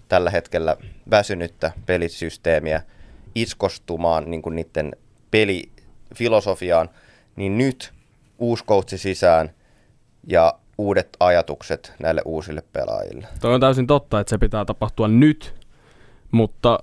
[0.08, 0.76] tällä hetkellä
[1.10, 2.82] väsynyttä pelisysteemiä
[3.34, 4.92] iskostumaan niin kuin niiden
[5.30, 6.90] pelifilosofiaan,
[7.36, 7.92] niin nyt
[8.38, 9.50] uusi coachi sisään
[10.26, 13.26] ja uudet ajatukset näille uusille pelaajille.
[13.40, 15.54] Toi on täysin totta, että se pitää tapahtua nyt,
[16.32, 16.78] mutta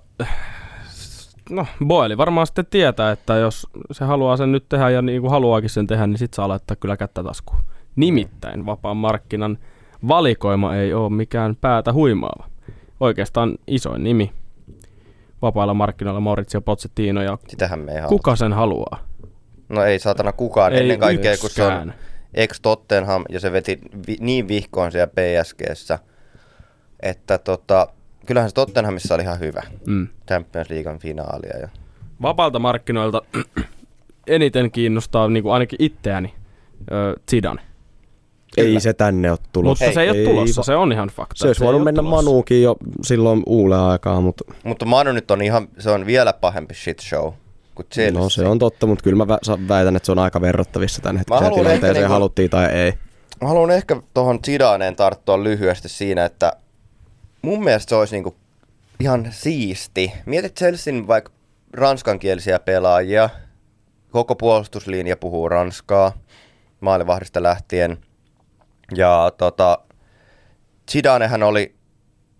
[1.49, 5.31] no, Boeli varmaan sitten tietää, että jos se haluaa sen nyt tehdä ja niin kuin
[5.31, 7.59] haluaakin sen tehdä, niin sitten saa laittaa kyllä kättä taskuun.
[7.95, 9.57] Nimittäin vapaan markkinan
[10.07, 12.49] valikoima ei ole mikään päätä huimaava.
[12.99, 14.31] Oikeastaan isoin nimi
[15.41, 18.09] vapailla markkinoilla Maurizio Pochettino ja Sitähän me ei haluta.
[18.09, 18.99] kuka sen haluaa?
[19.69, 20.73] No ei saatana kukaan.
[20.73, 21.93] Ei Ennen kaikkea, kun se on yksikään.
[22.35, 25.99] Ex Tottenham ja se veti vi- niin vihkoon siellä PSGssä,
[26.99, 27.87] että tota,
[28.25, 29.61] kyllähän se Tottenhamissa oli ihan hyvä.
[29.85, 30.07] Mm.
[30.27, 31.57] Champions Leaguean finaalia.
[31.59, 31.69] Ja...
[32.21, 33.21] Vapaalta markkinoilta
[34.27, 36.33] eniten kiinnostaa niin kuin ainakin itseäni
[36.91, 37.61] ö, Zidane.
[38.57, 39.85] Ei se tänne ole tulossa.
[39.85, 41.35] Mutta se ei, ole tulossa, se on ihan fakta.
[41.37, 42.15] Se olisi ei voinut mennä tulossa.
[42.15, 46.73] Manuukin jo silloin uule aikaa, mutta Mutta Manu nyt on ihan, se on vielä pahempi
[46.73, 47.33] shit show
[47.75, 48.21] kuin Chelsea.
[48.21, 51.17] no se on totta, mutta kyllä mä vä- väitän, että se on aika verrattavissa tämän
[51.17, 52.93] hetkiseen tilanteeseen, niinku- haluttiin tai ei.
[53.41, 56.53] Mä haluan ehkä tuohon Zidaneen tarttua lyhyesti siinä, että
[57.41, 58.35] mun mielestä se olisi niinku
[58.99, 60.11] ihan siisti.
[60.25, 61.31] Mietit Chelsean vaikka
[61.73, 63.29] ranskankielisiä pelaajia,
[64.11, 66.11] koko puolustuslinja puhuu ranskaa,
[66.79, 67.97] maalivahdista lähtien.
[68.95, 69.79] Ja tota,
[70.91, 71.75] Zidanehan oli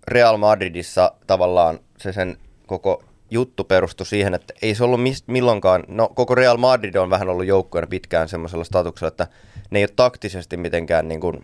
[0.08, 3.04] Real Madridissa tavallaan se sen koko
[3.36, 7.30] juttu perustui siihen, että ei se ollut mis- milloinkaan, no koko Real Madrid on vähän
[7.30, 9.28] ollut joukkueena pitkään semmoisella statuksella, että
[9.70, 11.44] ne ei ole taktisesti mitenkään niin kuin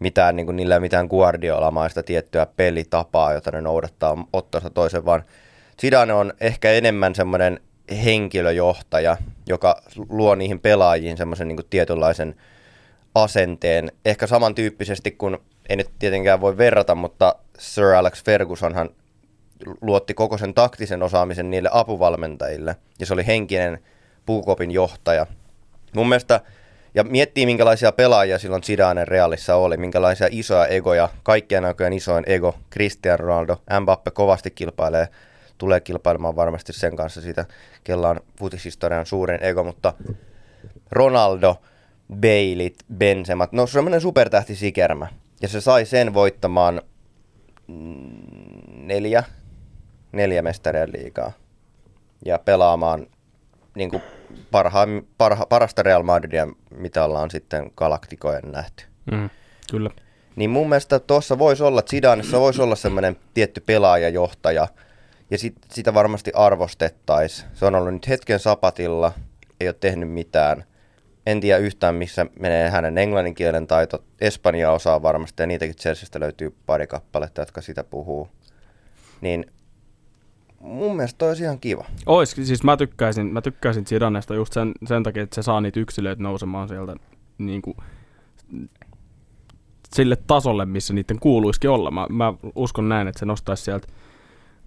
[0.00, 5.24] mitään, niin kuin, niillä ei mitään Guardiola-maista tiettyä pelitapaa, jota ne noudattaa ottansa toisen, vaan
[5.80, 7.60] Zidane on ehkä enemmän semmoinen
[8.04, 12.34] henkilöjohtaja, joka luo niihin pelaajiin semmoisen niin tietynlaisen
[13.14, 13.92] asenteen.
[14.04, 15.38] Ehkä samantyyppisesti kuin,
[15.68, 18.90] ei nyt tietenkään voi verrata, mutta Sir Alex Fergusonhan
[19.80, 23.78] luotti koko sen taktisen osaamisen niille apuvalmentajille, ja se oli henkinen
[24.26, 25.26] puukopin johtaja.
[25.94, 26.40] Mun mielestä,
[26.94, 32.54] ja miettii minkälaisia pelaajia silloin Zidane Realissa oli, minkälaisia isoja egoja, kaikkien aikojen isoin ego,
[32.72, 35.08] Cristiano Ronaldo, Mbappe kovasti kilpailee,
[35.58, 37.44] tulee kilpailemaan varmasti sen kanssa siitä,
[37.84, 39.92] kella on futishistorian suurin ego, mutta
[40.90, 41.56] Ronaldo,
[42.20, 45.06] Bailit, Benzemat, no semmoinen supertähti sikermä.
[45.42, 46.82] Ja se sai sen voittamaan
[48.72, 49.24] neljä,
[50.12, 51.32] neljä mestarien liikaa
[52.24, 53.06] ja pelaamaan
[53.74, 54.02] niin kuin
[54.50, 54.86] parha,
[55.18, 58.84] parha, parasta Real Madridia, mitä ollaan sitten galaktikojen nähty.
[59.10, 59.30] Mm,
[59.70, 59.90] kyllä.
[60.36, 64.68] Niin mun mielestä tuossa voisi olla, Zidanessa voisi olla semmoinen tietty pelaajajohtaja,
[65.30, 67.48] ja sit, sitä varmasti arvostettaisiin.
[67.54, 69.12] Se on ollut nyt hetken sapatilla,
[69.60, 70.64] ei ole tehnyt mitään.
[71.26, 74.04] En tiedä yhtään, missä menee hänen englannin kielen taito.
[74.20, 78.28] Espanja osaa varmasti, ja niitäkin Chelseasta löytyy pari kappaletta, jotka sitä puhuu.
[79.20, 79.46] Niin
[80.60, 81.84] mun mielestä toi olisi ihan kiva.
[82.06, 85.80] Ois, siis mä tykkäisin, mä tykkäisin Zidanesta just sen, sen takia, että se saa niitä
[85.80, 86.96] yksilöitä nousemaan sieltä
[87.38, 87.76] niin kuin,
[89.94, 91.90] sille tasolle, missä niiden kuuluisikin olla.
[91.90, 93.88] Mä, mä uskon näin, että se nostaisi sieltä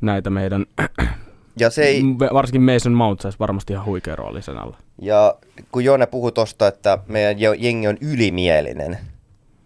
[0.01, 0.65] näitä meidän,
[1.59, 4.77] Ja se ei, varsinkin Mason Mount saisi varmasti ihan huikea rooli sen alla.
[5.01, 5.35] Ja
[5.71, 8.97] kun Joone puhui tosta, että meidän jengi on ylimielinen,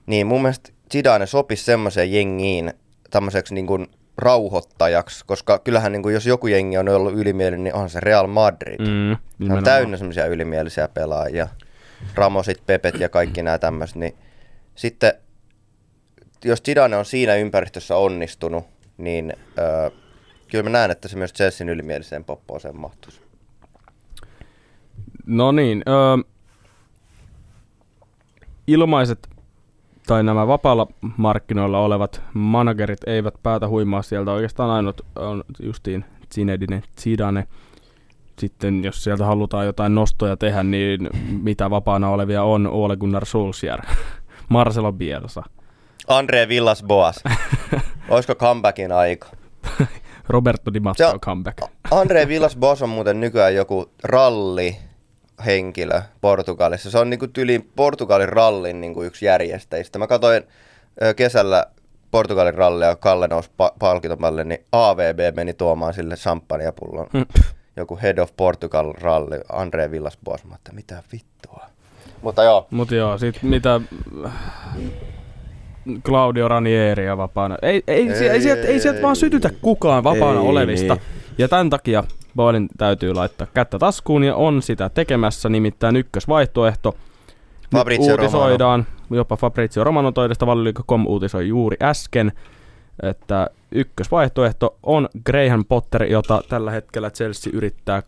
[0.05, 2.73] niin mun mielestä Zidane sopisi semmoiseen jengiin
[3.09, 3.87] tämmöiseksi niin kuin
[4.17, 8.27] rauhoittajaksi, koska kyllähän niin kuin jos joku jengi on ollut ylimielinen, niin onhan se Real
[8.27, 8.79] Madrid.
[8.79, 11.47] Mm, se on täynnä semmoisia ylimielisiä pelaajia.
[12.15, 13.95] Ramosit, Pepet ja kaikki nämä tämmöiset.
[13.95, 14.15] Niin
[14.75, 15.13] sitten
[16.45, 18.65] jos Zidane on siinä ympäristössä onnistunut,
[18.97, 19.89] niin öö,
[20.51, 23.21] kyllä mä näen, että se myös Chelsean ylimieliseen poppooseen mahtuisi.
[25.25, 26.33] No niin, öö,
[28.67, 29.36] ilmaiset
[30.07, 30.87] tai nämä vapaalla
[31.17, 34.31] markkinoilla olevat managerit eivät päätä huimaa sieltä.
[34.31, 37.47] Oikeastaan ainut on justiin Zinedine Zidane.
[38.39, 41.09] Sitten jos sieltä halutaan jotain nostoja tehdä, niin
[41.43, 43.81] mitä vapaana olevia on Ole Gunnar Solskjaer,
[44.49, 45.43] Marcelo Bielsa,
[46.07, 47.23] Andre Villas Boas.
[48.09, 49.27] Olisiko comebackin aika?
[50.27, 51.61] Roberto Di Matteo comeback.
[51.91, 54.77] Andre Villas Boas on muuten nykyään joku ralli
[55.45, 56.91] henkilö Portugalissa.
[56.91, 59.99] Se on niinku tyli Portugalin rallin niinku yksi järjestäjistä.
[59.99, 60.43] Mä katsoin
[61.15, 61.65] kesällä
[62.11, 67.07] Portugalin rallia, Kalle nousi pa- palkintomalle, niin AVB meni tuomaan sille champagnepullon.
[67.13, 67.25] Mm.
[67.75, 70.45] Joku Head of Portugal ralli, Andre Villas Boas.
[70.45, 71.65] Mä että mitä vittua.
[72.21, 73.81] Mutta joo, Mutta joo, sit mitä
[76.03, 77.57] Claudio Ranieria vapaana.
[77.61, 80.93] Ei, ei, ei, ei, sieltä, ei sieltä vaan sytytä kukaan vapaana Ei olevista.
[80.93, 81.03] niin.
[81.37, 82.03] Ja tämän takia
[82.37, 86.95] Boilin täytyy laittaa kättä taskuun ja on sitä tekemässä, nimittäin ykkösvaihtoehto.
[87.71, 92.31] Fabrizio uutisoidaan, jopa Fabrizio Romano toidesta Valioliiga.com uutisoi juuri äsken,
[93.03, 98.03] että ykkösvaihtoehto on Graham Potter, jota tällä hetkellä Chelsea yrittää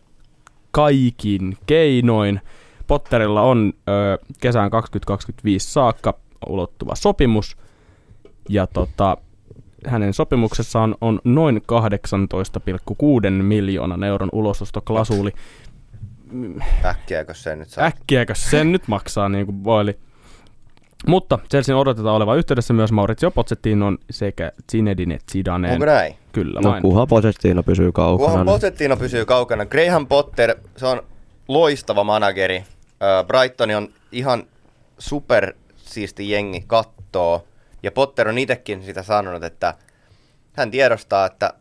[0.70, 2.40] kaikin keinoin.
[2.86, 6.14] Potterilla on ö, kesään 2025 saakka
[6.48, 7.56] ulottuva sopimus,
[8.48, 9.16] ja tota,
[9.86, 15.30] hänen sopimuksessaan on noin 18,6 miljoonan euron ulosostoklasuuli.
[16.84, 17.84] äkkiäkö se nyt saa?
[17.86, 19.98] Äkkiäkö sen nyt maksaa niin kuin Boili.
[21.06, 25.72] Mutta Chelsean odotetaan olevan yhteydessä myös Maurizio Pochettinon sekä Zinedine Zidaneen.
[25.72, 26.14] Onko näin?
[26.32, 26.82] Kyllä No vain.
[26.82, 28.28] kunhan Pochettino pysyy kaukana.
[28.30, 29.66] Kunhan niin- Pochettino pysyy kaukana.
[29.66, 31.02] Graham Potter, se on
[31.48, 32.64] loistava manageri.
[33.26, 34.42] Brighton on ihan
[34.98, 37.44] super siisti jengi kattoo.
[37.82, 39.74] Ja Potter on itsekin sitä sanonut, että
[40.52, 41.52] hän tiedostaa, että,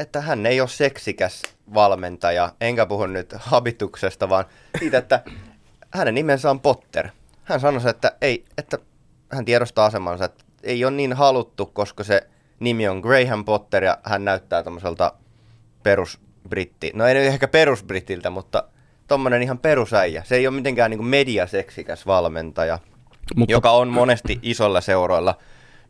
[0.00, 1.42] että hän ei ole seksikäs
[1.74, 2.52] valmentaja.
[2.60, 4.44] Enkä puhu nyt habituksesta, vaan
[4.78, 5.22] siitä, että
[5.90, 7.08] hänen nimensä on Potter.
[7.44, 8.78] Hän sanoi, että, ei, että
[9.32, 12.26] hän tiedostaa asemansa, että ei ole niin haluttu, koska se
[12.60, 15.12] nimi on Graham Potter ja hän näyttää tämmöiseltä
[15.82, 16.90] perusbritti.
[16.94, 18.64] No ei nyt ehkä perusbritiltä, mutta
[19.08, 20.22] tommonen ihan perusäijä.
[20.24, 23.52] Se ei ole mitenkään niin mediaseksikäs valmentaja, Mutta Mutta...
[23.52, 25.38] joka on monesti isolla seuroilla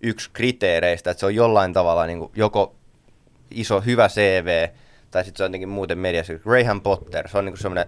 [0.03, 2.75] yksi kriteereistä, että se on jollain tavalla niin joko
[3.51, 4.69] iso hyvä CV,
[5.11, 6.35] tai sitten se on jotenkin muuten mediassa.
[6.35, 7.87] Graham Potter, se on niin semmoinen.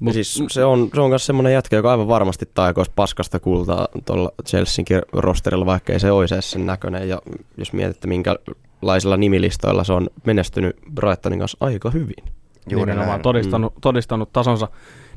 [0.00, 3.88] Mut, siis se on, se on myös semmoinen jätkä, joka aivan varmasti taikoisi paskasta kultaa
[4.04, 7.08] tuolla Chelseankin rosterilla, vaikka ei se olisi edes sen näköinen.
[7.08, 7.22] Ja
[7.56, 12.24] jos mietitte, minkälaisilla nimilistoilla se on menestynyt Brightonin kanssa aika hyvin.
[12.70, 13.22] Juuri nimenomaan näin.
[13.22, 13.80] todistanut, mm.
[13.80, 14.68] todistanut tasonsa.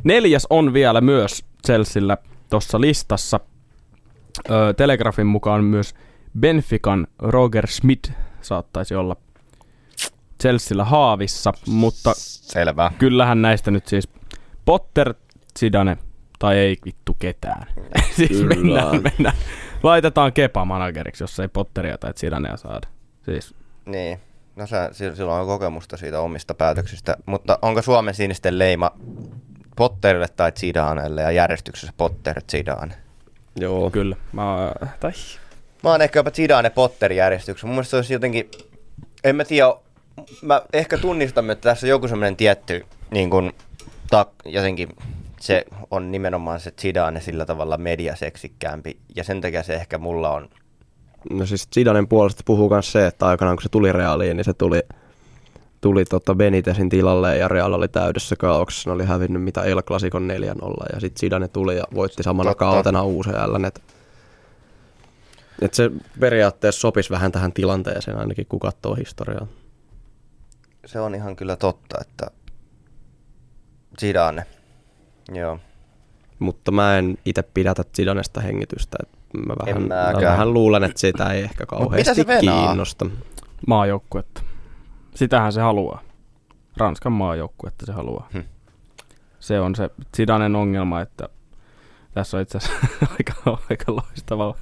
[0.03, 2.17] Neljäs on vielä myös Chelsealla
[2.49, 3.39] tuossa listassa.
[4.77, 5.95] Telegrafin mukaan myös
[6.39, 8.11] Benfican Roger Smith
[8.41, 9.15] saattaisi olla
[10.41, 12.91] Chelsealla haavissa, mutta Selvä.
[12.99, 14.09] kyllähän näistä nyt siis
[14.65, 15.13] Potter,
[15.59, 15.97] Zidane
[16.39, 17.67] tai ei vittu ketään.
[18.15, 18.55] siis Kyllä.
[18.55, 19.35] mennään, mennään.
[19.83, 22.87] Laitetaan Kepa manageriksi, jos ei Potteria tai Zidanea saada.
[23.21, 23.53] Siis
[23.85, 24.19] Niin.
[24.55, 27.17] No sä, sil- silloin on kokemusta siitä omista päätöksistä.
[27.25, 28.91] Mutta onko Suomen sinisten leima
[29.75, 32.95] Potterille tai Zidanelle ja järjestyksessä Potter Zidane?
[33.59, 33.91] Joo.
[33.91, 34.15] kyllä.
[34.33, 35.11] Mä, tai
[35.83, 37.67] Mä oon ehkä jopa Zidane Potter järjestyksessä.
[37.67, 38.51] Mun mielestä se olisi jotenkin,
[39.23, 39.73] en mä tiedä,
[40.41, 43.53] mä ehkä tunnistamme, että tässä on joku semmoinen tietty, niin kuin,
[44.09, 44.89] tak, jotenkin
[45.39, 48.97] se on nimenomaan se Zidane sillä tavalla mediaseksikkäämpi.
[49.15, 50.49] Ja sen takia se ehkä mulla on,
[51.29, 54.53] No siis Zidanen puolesta puhuu myös se, että aikanaan kun se tuli Realiin, niin se
[54.53, 54.81] tuli,
[55.81, 58.89] tuli tota Benitezin tilalle ja Real oli täydessä kaauksessa.
[58.89, 62.65] Ne oli hävinnyt mitä El Clasicon 4-0 ja sitten Zidane tuli ja voitti samana Totta.
[62.65, 63.63] kautena UCL.
[63.67, 63.81] Et,
[65.61, 69.47] et se periaatteessa sopisi vähän tähän tilanteeseen ainakin, kun katsoo historiaa.
[70.85, 72.27] se on ihan kyllä totta, että
[73.99, 74.45] Zidane.
[75.33, 75.59] Joo.
[76.39, 78.97] Mutta mä en itse pidätä Zidanesta hengitystä.
[79.03, 79.09] Et
[79.47, 83.05] mä, vähän, mä vähän luulen, että sitä ei ehkä mitä kauheasti kiinnosta.
[83.67, 84.41] maajoukkuetta.
[85.17, 86.01] Sitähän se haluaa.
[86.77, 88.27] Ranskan maajoukkuetta se haluaa.
[88.33, 88.39] Hm.
[89.39, 91.29] Se on se Zidanen ongelma, että
[92.13, 92.87] tässä on itse asiassa
[93.19, 94.55] aika, aika loistava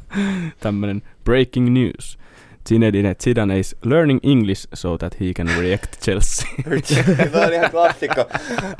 [0.60, 2.18] tämmöinen breaking news.
[2.68, 6.48] Zinedine Zidane is learning English so that he can react Chelsea.
[7.32, 8.24] Toi on ihan klassikko.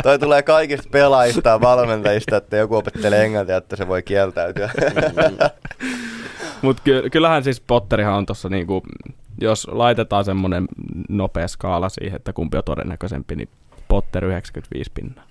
[0.02, 4.70] Toi tulee kaikista pelaajista ja valmentajista, että joku opettelee englantia, että se voi kieltäytyä.
[6.62, 8.82] Mutta ky- kyllähän siis Potterihan on tossa niinku,
[9.40, 10.68] jos laitetaan semmonen
[11.08, 13.48] nopea skaala siihen, että kumpi on todennäköisempi, niin
[13.88, 15.24] Potter 95 pinnaa.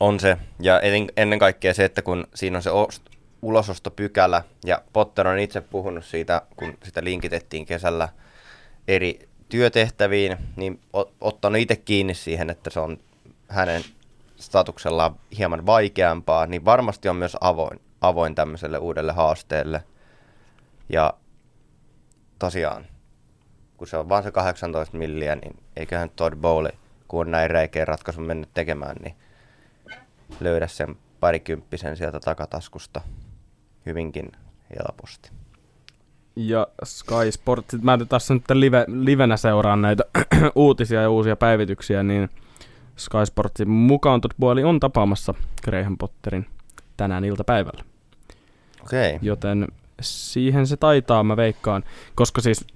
[0.00, 0.38] On se.
[0.60, 5.38] Ja en- ennen kaikkea se, että kun siinä on se ost- ulosostopykälä, ja Potter on
[5.38, 8.08] itse puhunut siitä, kun sitä linkitettiin kesällä
[8.88, 10.80] eri työtehtäviin, niin
[11.20, 12.98] ottanut itse kiinni siihen, että se on
[13.48, 13.82] hänen
[14.36, 19.82] statuksellaan hieman vaikeampaa, niin varmasti on myös avoin, avoin tämmöiselle uudelle haasteelle.
[20.88, 21.14] Ja
[22.38, 22.86] tosiaan,
[23.76, 26.72] kun se on vain se 18 milliä, niin eiköhän Todd Bowley,
[27.08, 29.14] kun on näin räikeä ratkaisu mennyt tekemään, niin
[30.40, 33.00] löydä sen parikymppisen sieltä takataskusta
[33.86, 34.32] hyvinkin
[34.70, 35.30] helposti.
[36.36, 40.04] Ja Sky Sports, mä nyt tässä nyt live, livenä seuraan näitä
[40.54, 42.30] uutisia ja uusia päivityksiä, niin
[42.96, 46.46] Sky Sportsin mukaan Todd Boyle on tapaamassa Graham Potterin
[46.96, 47.84] tänään iltapäivällä.
[48.82, 49.16] Okei.
[49.16, 49.18] Okay.
[49.26, 49.66] Joten
[50.00, 51.84] siihen se taitaa, mä veikkaan.
[52.14, 52.66] Koska siis,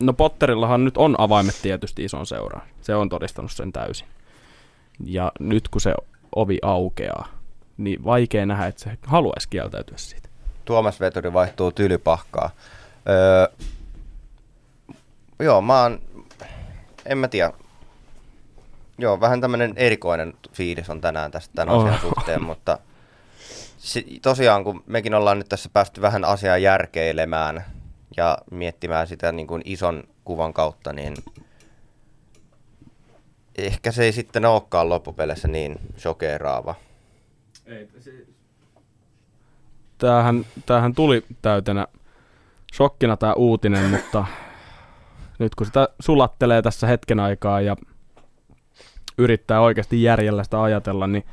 [0.00, 2.66] no Potterillahan nyt on avaimet tietysti ison seuraan.
[2.80, 4.06] Se on todistanut sen täysin.
[5.04, 5.94] Ja nyt kun se
[6.36, 7.28] ovi aukeaa,
[7.76, 10.28] niin vaikea nähdä, että se haluaisi kieltäytyä siitä.
[10.64, 12.50] Tuomas Veturi vaihtuu tylypahkaa.
[13.08, 13.46] Öö,
[15.40, 15.98] joo, mä oon,
[17.06, 17.52] en mä tiedä.
[18.98, 21.82] Joo, vähän tämmönen erikoinen fiilis on tänään tästä tämän Oh.
[21.84, 22.78] asian suhteen, mutta
[23.78, 27.64] si- tosiaan kun mekin ollaan nyt tässä päästy vähän asiaa järkeilemään
[28.16, 31.14] ja miettimään sitä niin kuin ison kuvan kautta, niin
[33.58, 36.74] ehkä se ei sitten olekaan loppupeleissä niin shokeraava.
[39.98, 41.86] Tämähän, tämähän tuli täytenä
[42.74, 44.26] shokkina tämä uutinen, mutta
[45.38, 47.76] nyt kun sitä sulattelee tässä hetken aikaa ja
[49.18, 51.24] yrittää oikeasti järjellä sitä ajatella, niin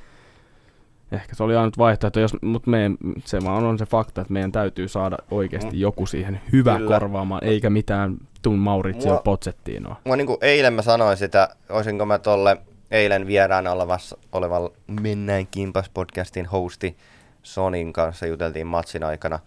[1.11, 4.51] ehkä se oli ainut vaihtoehto, jos, mutta meidän, se vaan on se fakta, että meidän
[4.51, 6.99] täytyy saada oikeasti joku siihen hyvä Kyllä.
[6.99, 9.95] korvaamaan, eikä mitään Tun Maurizio Mua- Pochettinoa.
[10.05, 12.57] Mua niin kuin eilen mä sanoin sitä, olisinko mä tolle
[12.91, 16.97] eilen vieraana olevassa, olevalla Mennään kimpas podcastin hosti
[17.43, 19.39] Sonin kanssa juteltiin matsin aikana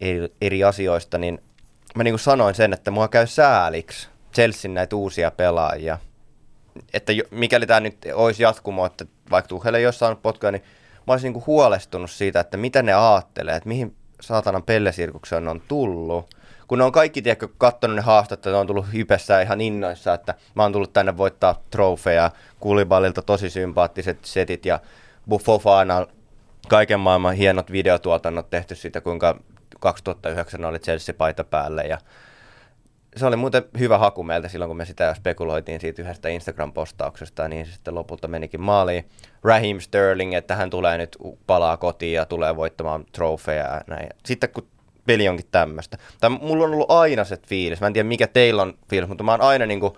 [0.00, 1.38] eri, eri asioista, niin
[1.94, 5.98] mä niin kuin sanoin sen, että mua käy sääliksi Chelsean näitä uusia pelaajia.
[6.92, 10.62] Että jo, mikäli tämä nyt olisi jatkumo, että vaikka Tuchel ei olisi saanut potkua, niin
[11.06, 15.62] mä olisin niin kuin huolestunut siitä, että mitä ne aattelee, että mihin saatanan pellesirkukseen on
[15.68, 16.34] tullut.
[16.68, 20.34] Kun ne on kaikki, tiedätkö, kattonut ne haastattelut, ne on tullut hypessä ihan innoissa, että
[20.54, 24.80] mä oon tullut tänne voittaa trofeja, Kulibalilta tosi sympaattiset setit ja
[25.28, 26.06] Buffofana
[26.68, 29.40] kaiken maailman hienot videotuotannot tehty siitä, kuinka
[29.80, 31.98] 2009 oli Chelsea-paita päälle ja
[33.16, 37.66] se oli muuten hyvä haku meiltä silloin, kun me sitä spekuloitiin siitä yhdestä Instagram-postauksesta, niin
[37.66, 39.08] se sitten lopulta menikin maaliin.
[39.44, 44.08] Raheem Sterling, että hän tulee nyt palaa kotiin ja tulee voittamaan trofeja ja näin.
[44.24, 44.66] Sitten kun
[45.06, 45.98] peli onkin tämmöistä.
[46.20, 49.24] Tai mulla on ollut aina se fiilis, mä en tiedä mikä teillä on fiilis, mutta
[49.24, 49.92] mä oon aina niin kuin,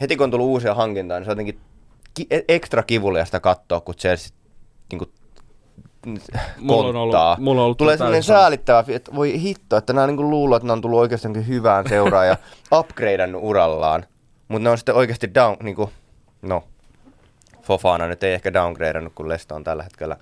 [0.00, 1.60] heti kun on tullut uusia hankintoja, niin se on jotenkin
[2.14, 4.36] ki- ekstra kivuliasta katsoa, kun Chelsea
[4.92, 5.12] niin kuin,
[6.58, 10.30] Mulla on ollut, mulla on ollut Tulee sellainen säälittävä, että voi hitto, että nämä niinku
[10.30, 12.36] luulee, että ne on tullut oikeasti hyvään seuraan ja
[12.78, 14.04] upgradeannut urallaan.
[14.48, 15.90] Mutta ne on sitten oikeasti down, niinku,
[16.42, 16.64] no,
[17.62, 20.16] Fofana nyt ei ehkä downgradeannut, kun Lesta on tällä hetkellä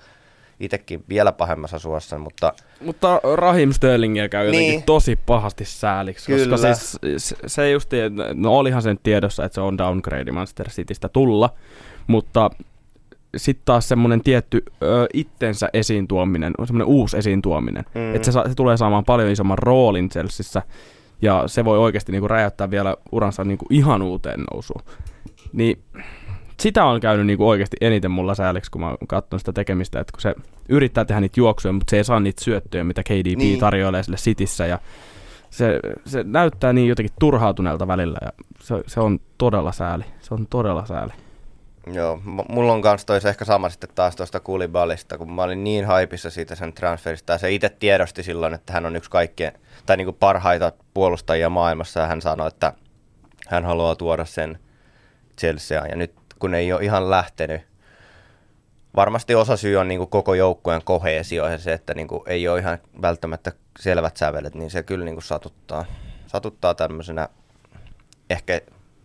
[0.61, 4.83] itsekin vielä pahemmassa suossa, mutta Mutta Rahim Sterlingiä käy jotenkin Niin.
[4.83, 6.57] tosi pahasti sääliksi, Kyllä.
[6.57, 6.99] koska siis
[7.29, 7.91] se- se just,
[8.35, 11.51] no olihan sen tiedossa, että se on downgrade Manchester Citystä tulla,
[12.07, 12.51] mutta
[13.37, 18.15] sitten taas semmoinen tietty ö, itsensä esiin tuominen, semmoinen uusi esiin tuominen, Mm.
[18.15, 20.63] että se, se tulee saamaan paljon isomman roolin Chelseassa,
[21.23, 24.83] ja se voi oikeasti niinku räjäyttää vielä uransa niinku ihan uuteen nousuun.
[25.53, 25.79] Niin
[26.61, 30.13] sitä on käynyt niinku oikeasti eniten mulla sääliksi, kun mä oon katsonut sitä tekemistä, että
[30.13, 30.35] kun se
[30.69, 33.59] yrittää tehdä niitä juoksuja, mutta se ei saa niitä syöttöjä, mitä KDB Niin.
[33.61, 34.79] tarjoilee sille Cityssä, ja
[35.51, 40.05] se, se näyttää niin jotenkin turhautuneelta välillä, ja se, se on todella sääli.
[40.21, 41.13] Se on todella sääli.
[41.93, 45.85] Joo, mulla on kans tois ehkä sama sitten taas tuosta Kulibalista, kun mä olin niin
[45.85, 49.53] haipissa siitä sen transferista, ja se itse tiedosti silloin, että hän on yksi kaikkien,
[49.87, 52.73] tai niinku parhaita puolustajia maailmassa, ja hän sanoi, että
[53.49, 54.59] hän haluaa tuoda sen
[55.41, 57.63] Chelseaan, ja nyt kun ei ole ihan lähtenyt,
[58.97, 62.79] varmasti osa syy on niinku koko joukkueen koheesio ja se, että niinku ei ole ihan
[63.03, 65.85] välttämättä selvät sävelet, niin se kyllä niinku satuttaa,
[66.27, 67.29] satuttaa tämmöisenä
[68.31, 68.61] ehkä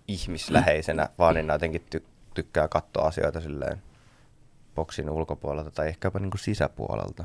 [0.08, 3.82] ihmisläheisenä vaanina jotenkin ty- tykkää katsoa asioita silleen
[4.76, 7.24] boksin ulkopuolelta tai ehkäpä niinku sisäpuolelta.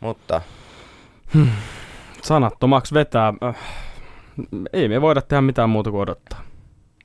[0.00, 0.42] Mutta
[2.22, 3.32] Sanattomaksi vetää.
[3.44, 3.56] Äh,
[4.72, 6.40] ei me voida tehdä mitään muuta kuin odottaa.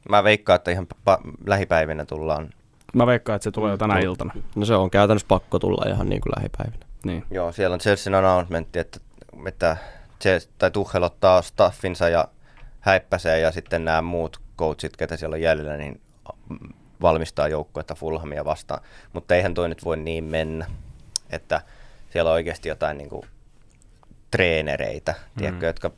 [0.10, 2.50] mä veikkaan, että ihan pa- lähipäivinä tullaan.
[2.94, 4.34] Mä veikkaan, että se tulee jo tänä iltana.
[4.56, 6.86] No se on käytännössä pakko tulla ihan niin kuin lähipäivinä.
[7.06, 7.24] Niin.
[7.32, 9.00] Joo, siellä on Chelsean announcementti, että,
[9.48, 9.78] että
[10.22, 12.28] Chelsea, tai Tuchel ottaa staffinsa ja
[12.80, 16.02] häippäsee ja sitten nämä muut coachit, ketä siellä on jäljellä, niin
[17.02, 18.82] valmistaa joukkuetta Fulhamia vastaan.
[19.14, 20.66] Mutta eihän toi nyt voi niin mennä,
[21.30, 21.62] että
[22.10, 23.26] siellä on oikeasti jotain niin kuin
[24.32, 25.40] treenereitä, mm.
[25.40, 25.92] tiedätkö, jotka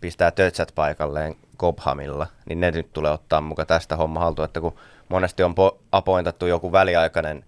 [0.00, 4.74] pistää tötsät paikalleen Cobhamilla, niin ne nyt tulee ottaa mukaan tästä homma haltuun, että kun
[5.08, 7.44] monesti on po- appointattu joku väliaikainen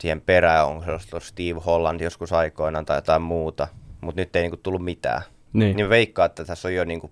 [0.00, 3.68] siihen perään, on se Steve Holland joskus aikoinaan tai jotain muuta,
[4.00, 5.22] mutta nyt ei niinku tullut mitään.
[5.52, 5.76] Niin.
[5.76, 7.10] Niin veikkaa, että tässä on jo niinku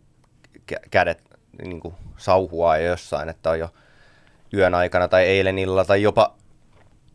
[0.72, 0.89] kä-
[1.57, 3.68] kädet niinku sauhua jo jossain, että on jo
[4.54, 6.34] yön aikana tai eilen illalla tai jopa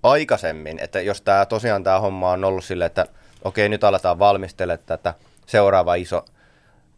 [0.03, 3.05] aikaisemmin, että jos tämä tosiaan tämä homma on ollut silleen, että
[3.43, 5.13] okei nyt aletaan valmistelemaan tätä
[5.45, 6.25] seuraava iso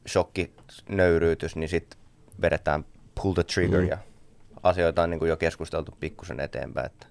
[0.08, 0.54] shokki
[0.90, 2.00] nöyryytys, niin sitten
[2.42, 2.86] vedetään
[3.22, 3.88] pull the trigger mm.
[3.88, 3.98] ja
[4.64, 6.86] asioita on niin kuin jo keskusteltu pikkusen eteenpäin.
[6.86, 7.08] Että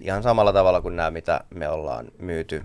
[0.00, 2.64] ihan samalla tavalla kuin nämä, mitä me ollaan myyty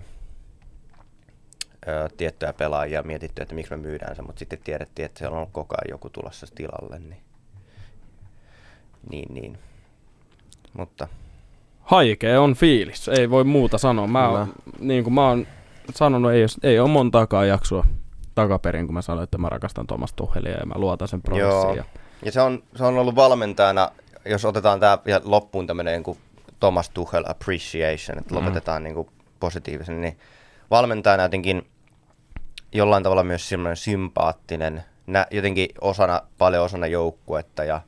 [1.88, 5.38] ö, tiettyjä pelaajia ja mietitty, että miksi me myydään se, mutta sitten tiedettiin, että siellä
[5.38, 6.98] on koko ajan joku tulossa tilalle.
[6.98, 7.22] Niin,
[9.10, 9.58] niin, niin.
[10.72, 11.08] Mutta
[11.80, 14.06] Haikea on fiilis, ei voi muuta sanoa.
[14.06, 15.46] Mä oon, niin kuin mä oon
[15.94, 17.86] sanonut, ei, ei ole montaakaan jaksoa
[18.34, 21.38] takaperin, kun mä sanoin, että mä rakastan Thomas Tuchelia ja mä luotan sen Joo.
[21.50, 21.76] prosessiin.
[21.76, 21.84] Ja,
[22.24, 23.90] Ja se on, se on ollut valmentajana,
[24.24, 26.16] jos otetaan tämä vielä loppuun tämmöinen niin
[26.60, 28.40] Thomas Tuchel appreciation, että Mm.
[28.40, 29.08] lopetetaan niin kuin
[29.40, 30.18] positiivisen, niin
[30.72, 31.70] valmentajana jotenkin
[32.72, 37.80] jollain tavalla myös semmoinen sympaattinen, nä, jotenkin osana, paljon osana joukkuetta ja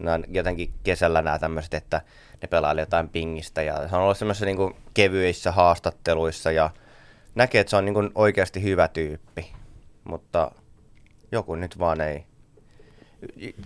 [0.00, 2.00] nää, jotenkin kesällä nämä tämmöiset, että
[2.42, 6.70] ne pelailee jotain pingistä ja se on ollut semmoisissa niin kevyissä haastatteluissa ja
[7.34, 9.52] näkee, että se on niin kuin oikeasti hyvä tyyppi,
[10.04, 10.50] mutta
[11.32, 12.26] joku nyt vaan ei,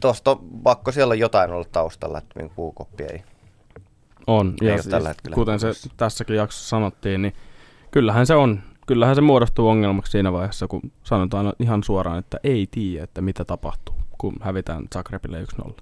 [0.00, 3.22] Tuosta on pakko siellä on jotain ollut taustalla, että puukoppi ei.
[4.26, 4.54] on.
[4.60, 7.34] Ei Ja ole siis, tällä hetkellä kuten se tässäkin jaksossa sanottiin, niin
[7.90, 8.60] kyllähän se on.
[8.86, 13.44] Kyllähän se muodostuu ongelmaksi siinä vaiheessa, kun sanotaan ihan suoraan, että ei tiedä, että mitä
[13.44, 15.72] tapahtuu, kun hävitään Zagrebille 1-0.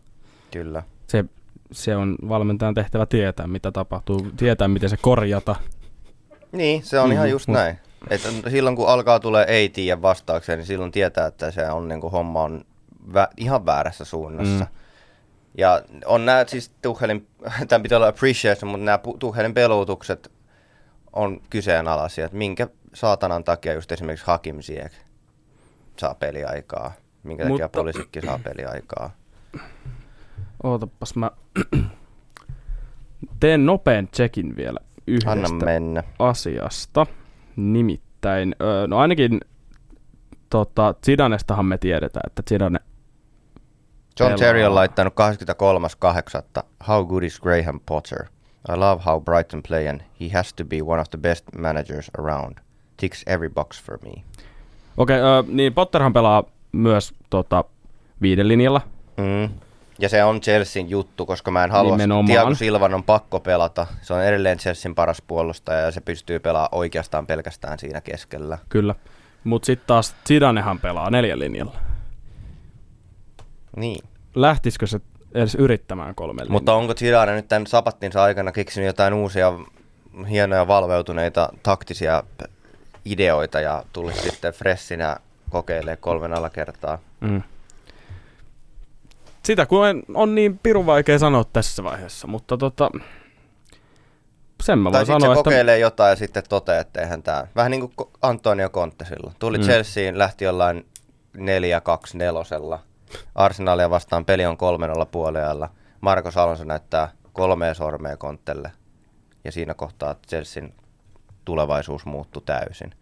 [0.51, 0.83] Kyllä.
[1.07, 1.25] Se,
[1.73, 5.57] se on valmentajan tehtävä tietää, mitä tapahtuu, tietää, miten se korjata.
[6.53, 7.79] Niin, se on mm, ihan Mhm, just mut- näin.
[8.11, 12.01] Että silloin kun alkaa tulee ei tiedä vastaukseen, niin silloin tietää, että se on niin
[12.01, 12.65] kuin homma on
[13.13, 14.65] vä- ihan väärässä suunnassa.
[14.65, 14.71] Mm.
[15.59, 17.27] Ja on nämä siis Tuhelin,
[17.69, 20.31] tämän pitää olla appreciation, mutta nämä Tuhelin peluutukset
[21.17, 24.95] on kyseenalaisia, että minkä saatanan takia just esimerkiksi Hakim Ziyech
[25.97, 26.93] saa peliaikaa,
[27.23, 29.11] minkä takia Mutta- poliisikki saa peliaikaa.
[30.63, 31.31] Ootapas mä
[33.41, 36.03] teen nopean checkin vielä yhdestä Anna mennä.
[36.19, 37.07] asiasta.
[37.57, 38.55] Nimittäin,
[38.87, 39.41] no ainakin
[40.51, 42.79] tota, Zidanestahan me tiedetään, että Zidane
[44.21, 44.39] John pelaa.
[44.39, 46.63] Terry on laittanut 23.8.
[46.89, 48.25] How good is Graham Potter?
[48.69, 52.11] I love how Brighton play and he has to be one of the best managers
[52.19, 52.59] around.
[52.97, 54.23] Ticks every box for me.
[54.97, 57.65] Okei, okay, niin Potterhan pelaa myös tota,
[58.23, 58.81] viiden linjalla.
[59.17, 59.49] Mm.
[59.99, 61.97] Ja se on Chelsean juttu, koska mä en halua.
[62.27, 63.87] Thiago Silvan on pakko pelata.
[64.03, 68.59] Se on edelleen Chelsean paras puolustaja ja se pystyy pelaamaan oikeastaan pelkästään siinä keskellä.
[68.69, 68.95] Kyllä.
[69.45, 71.77] Mutta sitten taas Zidanehan pelaa neljän linjalla.
[73.77, 74.05] Niin.
[74.35, 75.01] Lähtisikö se
[75.37, 76.53] edes yrittämään kolme linjaa?
[76.53, 79.53] Mutta onko Zidane nyt tämän sapattinsa aikana keksinyt jotain uusia
[80.31, 82.23] hienoja valveutuneita taktisia
[83.05, 85.17] ideoita ja tulisi sitten freshinä
[85.51, 86.99] kokeilee kolmen alakertaa.
[87.21, 87.43] Mm.
[89.43, 92.91] Sitä kun en, on niin pirun vaikea sanoa tässä vaiheessa, mutta tota,
[94.63, 97.23] sen mä Tai voin sitten se sanoa, että kokeilee jotain ja sitten toteaa, että eihän
[97.23, 97.47] tämä.
[97.57, 99.37] Vähän niin kuin Antonio Conte silloin.
[99.39, 99.63] Tuli Mm.
[99.63, 99.67] mm.
[99.67, 100.87] Chelseain, lähti jollain
[101.37, 102.79] 4-2-4.
[103.35, 104.57] Arsenalia vastaan peli on
[105.03, 105.71] 3-0 puolella.
[106.01, 108.73] Marko Alonso näyttää kolmea sormea Kontelle.
[109.45, 110.75] Ja siinä kohtaa Chelseain
[111.45, 112.95] tulevaisuus muuttui täysin.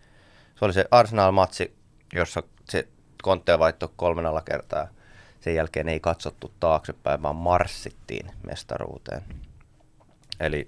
[0.55, 1.77] Se oli se Arsenal-matsi,
[2.13, 2.89] jossa se
[3.25, 4.89] Conte vaihtoi kolmen alakertaa.
[5.41, 9.23] Sen jälkeen ei katsottu taaksepäin, vaan marssittiin mestaruuteen.
[10.41, 10.67] Eli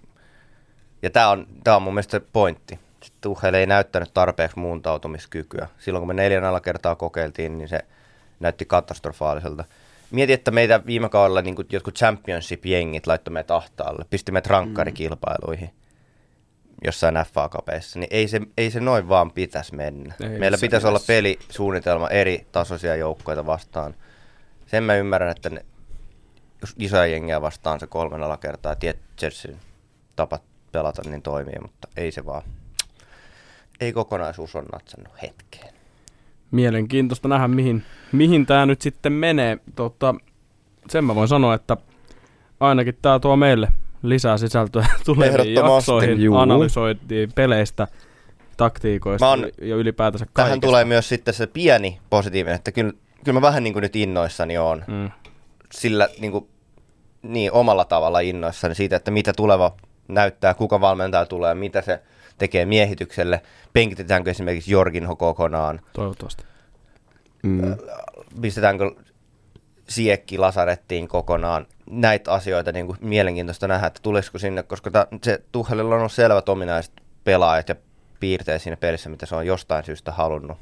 [1.02, 2.78] ja tämä on, tää on mun mielestä se pointti.
[3.20, 5.68] Tuchel ei näyttänyt tarpeeksi muuntautumiskykyä.
[5.78, 7.84] Silloin kun me neljän alakertaa kokeiltiin, niin se
[8.40, 9.64] näytti katastrofaaliselta.
[10.10, 15.70] Mieti, että meitä viime kaudella niin jotkut championship-jengit laittoi meitä ahtaalle, pisti meitä rankkarikilpailuihin
[16.84, 20.14] jossain FA-kapeissa, niin ei se, ei se noin vaan pitäisi mennä.
[20.20, 23.94] Ei Ei Meillä pitäisi olla pelisuunnitelma eri tasoisia joukkoita vastaan.
[24.66, 25.64] Sen mä ymmärrän, että ne,
[26.60, 29.58] jos isoja jengiä vastaan se kolmen alakertaa ja tiet Chelsean
[30.16, 30.38] tapa
[30.72, 32.42] pelata, niin toimii, mutta ei se vaan.
[33.80, 35.75] Ei kokonaisuus on natsannut hetkeen.
[36.50, 37.82] Mielenkiintoista nähdä, mihin,
[38.12, 39.58] mihin tämä nyt sitten menee.
[39.76, 40.14] Tota,
[40.90, 41.76] sen mä voin sanoa, että
[42.60, 43.68] ainakin tämä tuo meille
[44.02, 46.36] lisää sisältöä tuleviin jaksoihin, Juu.
[46.36, 47.88] analysoitiin peleistä,
[48.56, 50.66] taktiikoista oon- ja ylipäätänsä Tähän kaikesta.
[50.66, 52.92] tulee myös sitten se pieni positiivinen, että kyllä,
[53.24, 54.84] kyllä mä vähän niin kuin nyt innoissani on.
[54.86, 55.10] Mm.
[55.72, 56.48] Sillä niin, kuin,
[57.22, 59.76] niin omalla tavalla innoissani siitä, että mitä tuleva
[60.08, 62.00] näyttää, kuka valmentaja tulee, mitä se
[62.38, 63.42] tekee miehitykselle.
[63.72, 66.44] Penkitetäänkö esimerkiksi Jorginho kokonaan, Toivottavasti.
[67.42, 67.76] Mm.
[68.40, 68.90] pistetäänkö
[69.88, 71.66] Siekki lasarettiin kokonaan.
[71.90, 76.12] Näitä asioita niin kuin mielenkiintoista nähdä, että tulisiko sinne, koska ta, se Tuhelilla on ollut
[76.12, 76.92] selvät ominaiset
[77.24, 77.74] pelaajat ja
[78.20, 80.58] piirteet siinä pelissä, mitä se on jostain syystä halunnut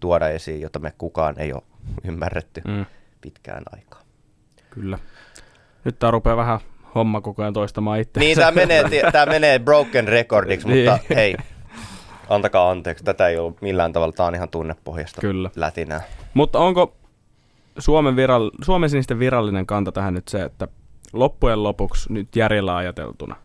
[0.00, 1.62] tuoda esiin, jota me kukaan ei ole
[2.04, 2.86] ymmärretty Mm.
[3.20, 4.02] pitkään aikaa.
[4.70, 4.98] Kyllä.
[5.84, 6.60] Nyt tää rupeaa vähän
[6.96, 8.20] homma koko ajan toistamaan itse.
[8.20, 11.16] Niin, tämä menee, tää menee broken recordiksi, mutta Niin.
[11.16, 11.34] hei,
[12.28, 15.50] antakaa anteeksi, tätä ei ollut millään tavalla, tämä on ihan tunnepohjasta Kyllä.
[15.56, 16.00] lätinää.
[16.34, 16.96] Mutta onko
[17.78, 20.68] Suomen, viral, Suomen sinisten virallinen kanta tähän nyt se, että
[21.12, 23.36] loppujen lopuksi nyt järjellä ajateltuna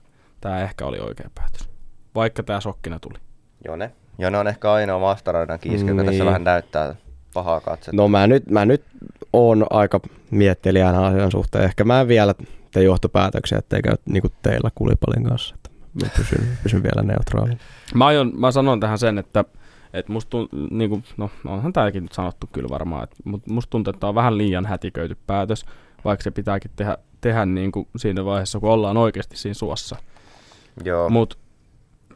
[0.41, 1.69] tämä ehkä oli oikea päätös,
[2.15, 3.17] vaikka tämä sokkina tuli.
[3.65, 3.91] Jone.
[4.17, 6.11] Jone on ehkä ainoa vastaroidan kiiski, joka Niin.
[6.11, 6.95] tässä vähän näyttää
[7.33, 7.91] pahaa katsetta.
[7.95, 8.83] No mä nyt, mä nyt
[9.33, 9.99] oon aika
[10.31, 11.63] miettelijänä asian suhteen.
[11.63, 12.35] Ehkä mä en vielä
[12.71, 15.55] tee johtopäätöksiä, ettei käy niin kuin teillä kulipalin kanssa.
[15.55, 15.69] Että
[16.03, 17.59] mä pysyn, pysyn vielä neutraalin.
[17.95, 19.45] Mä, aion, mä sanon tähän sen, että,
[19.93, 23.69] että musta tunt, niin kuin, no onhan tämäkin nyt sanottu kyllä varmaan, että, mutta musta
[23.69, 25.65] tuntuu, että tämä on vähän liian hätiköity päätös,
[26.05, 29.95] vaikka se pitääkin tehdä, tehdä niin kuin siinä vaiheessa, kun ollaan oikeasti siinä suossa.
[30.83, 31.09] Joo.
[31.09, 31.37] Mutta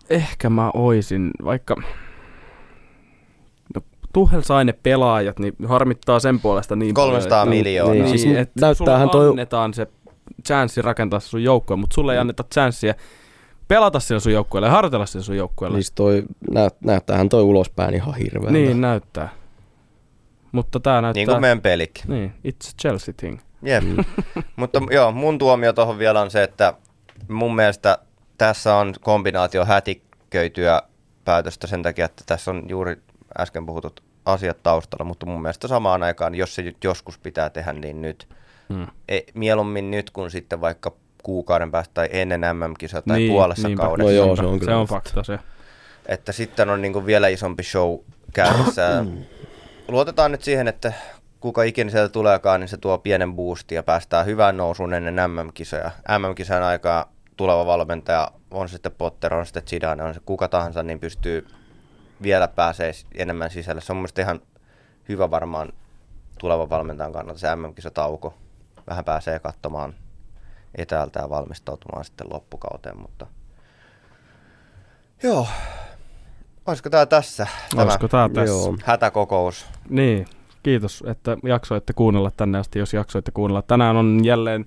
[0.09, 1.75] ehkä mä oisin, vaikka
[3.75, 3.81] no,
[4.13, 7.57] Tuhel sai ne pelaajat, niin harmittaa sen puolesta niin 300 paljon.
[7.57, 7.93] miljoonaa.
[7.93, 9.87] Niin, Niin, siis että näyttäähän toi- annetaan se
[10.47, 12.21] chanssi rakentaa sun joukkoa, mutta sulle ei Mm.
[12.21, 12.95] anneta chanssiä
[13.67, 15.75] pelata sillä sun joukkueella ja harjoitella sillä sun joukkueella.
[15.77, 18.51] Siis toi, näyt, näyttäähän toi ulospäin ihan hirveältä.
[18.51, 19.29] Niin näyttää.
[20.51, 21.19] Mutta tää näyttää...
[21.19, 22.03] Niin kuin meidän pelikin.
[22.07, 23.39] Niin, it's a Chelsea thing.
[23.61, 23.83] Jep.
[24.55, 26.73] Mutta joo, mun tuomio tuohon vielä on se, että
[27.27, 27.97] mun mielestä
[28.37, 30.81] tässä on kombinaatio hätiköityä
[31.25, 32.95] päätöstä sen takia, että tässä on juuri
[33.39, 38.01] äsken puhutut asiat taustalla, mutta mun mielestä samaan aikaan, jos se joskus pitää tehdä, niin
[38.01, 38.27] nyt.
[38.73, 38.87] Hmm.
[39.09, 40.91] E, mieluummin nyt kuin sitten vaikka
[41.23, 43.83] kuukauden päästä tai ennen MM-kisaa tai Niin, puolessa niinpä.
[43.83, 44.11] kaudessa.
[44.11, 45.23] No joo, se on kyllä Se on fakta.
[45.23, 45.39] se.
[46.05, 47.99] Että sitten on niin kuin vielä isompi show
[48.33, 48.81] käynnissä.
[48.81, 49.05] Ja
[49.87, 50.93] Luotetaan nyt siihen, että
[51.39, 55.91] kuka ikinä sieltä tuleekaan, niin se tuo pienen boostin ja päästään hyvään nousuun ennen MM-kisoja.
[56.19, 60.47] MM-kisan aikaa tuleva valmentaja, on se sitten Potter, on se sitten Zidane, on se kuka
[60.47, 61.47] tahansa, niin pystyy
[62.21, 63.81] vielä pääsee enemmän sisälle.
[63.81, 64.39] Se on mun mielestä ihan
[65.09, 65.73] hyvä varmaan
[66.39, 68.33] tulevan valmentajan kannalta se MM-kisatauko.
[68.87, 69.93] Vähän pääsee katsomaan
[70.75, 73.27] etäältä ja valmistautumaan sitten loppukauteen, mutta
[75.23, 75.47] joo.
[76.65, 77.47] Olisiko tämä tässä?
[77.69, 78.45] Tämä Olisiko tää tässä?
[78.55, 78.75] Joo.
[78.85, 79.65] hätäkokous.
[79.89, 80.25] Niin,
[80.63, 83.61] kiitos, että jaksoitte kuunnella tänne asti, jos jaksoitte kuunnella.
[83.61, 84.65] Tänään on jälleen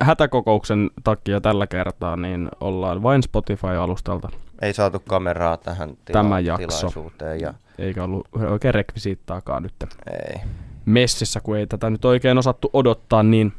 [0.00, 4.28] hätäkokouksen takia tällä kertaa, niin ollaan vain Spotify-alustalta,
[4.62, 6.66] Ei saatu kameraa tähän tila- Tämä jakso.
[6.66, 9.74] tilaisuuteen ja eikä ollut oikein rekvisiittaakaan nyt.
[10.12, 10.40] ei.
[10.84, 13.52] Messissä, kun ei tätä nyt oikein osattu odottaa, niin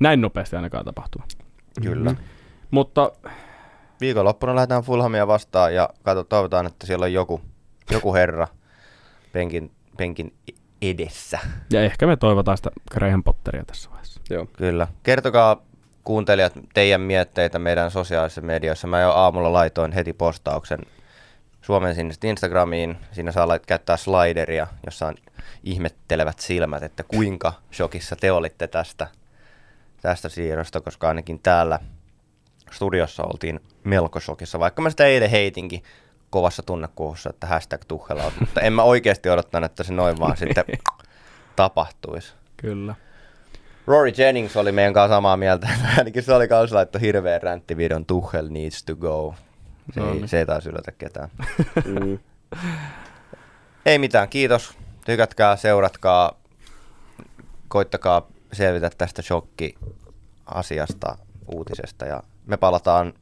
[0.00, 1.22] näin nopeasti ainakaan tapahtuu.
[1.82, 2.10] Kyllä.
[2.10, 2.24] Mm-hmm.
[2.70, 3.12] Mutta
[4.00, 7.40] Viikonloppuna lähdetään Fulhamia vastaan ja katso, toivotaan, että siellä on joku,
[7.90, 8.48] joku herra
[9.32, 10.34] penkin, penkin
[10.82, 11.38] edessä.
[11.72, 14.20] Ja ehkä me toivotaan sitä Graham Potteria tässä vaiheessa.
[14.30, 14.46] Joo.
[14.46, 14.88] Kyllä.
[15.02, 15.62] Kertokaa
[16.04, 18.86] kuuntelijat teidän mietteitä meidän sosiaalisessa medioissa.
[18.86, 20.78] Mä jo aamulla laitoin heti postauksen
[21.64, 22.96] Suomen sinne Instagramiin.
[23.12, 25.14] Siinä saa käyttää slideria, jossa on
[25.62, 29.06] ihmettelevät silmät, että kuinka shokissa te olitte tästä,
[30.00, 31.78] tästä siirrosta, koska ainakin täällä
[32.70, 35.82] studiossa oltiin melko shokissa, vaikka mä sitä eilen heitinkin
[36.30, 40.64] kovassa tunnekuussa, että hashtag tuhela mutta en mä oikeasti odottanut, että se noin vaan sitten
[41.56, 42.34] tapahtuisi.
[42.56, 42.94] Kyllä.
[43.86, 45.68] Rory Jennings oli meidän kanssa samaa mieltä.
[45.98, 49.34] Ainakin se oli kanssa laittu hirveän ränttivideon Tuchel needs to go.
[49.94, 50.28] Se, No ei, niin.
[50.28, 51.28] se ei taisi yllätä ketään.
[51.84, 52.18] Mm.
[53.86, 54.78] ei mitään, kiitos.
[55.06, 56.40] Tykätkää, seuratkaa,
[57.68, 61.18] koittakaa selvitä tästä shokki-asiasta,
[61.54, 63.12] uutisesta ja me palataan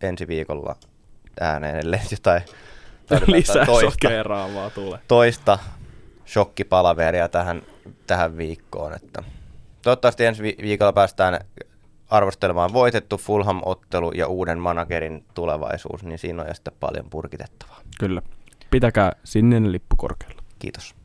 [0.00, 0.76] ensi viikolla
[1.40, 2.42] ääneen, ellei jotain
[3.06, 4.98] tarvitaan Lisää toista, sokeraavaa tulee.
[5.08, 5.58] toista
[6.26, 7.62] shokkipalaveria tähän,
[8.06, 8.94] tähän viikkoon.
[8.94, 9.22] Että
[9.82, 11.40] toivottavasti ensi vi- viikolla päästään
[12.10, 17.80] arvostelemaan voitettu Fulham-ottelu ja uuden managerin tulevaisuus, niin siinä on jo sitten paljon purkitettavaa.
[18.00, 18.22] Kyllä.
[18.70, 20.42] Pitäkää sininen lippu korkealla.
[20.58, 20.99] Kiitos.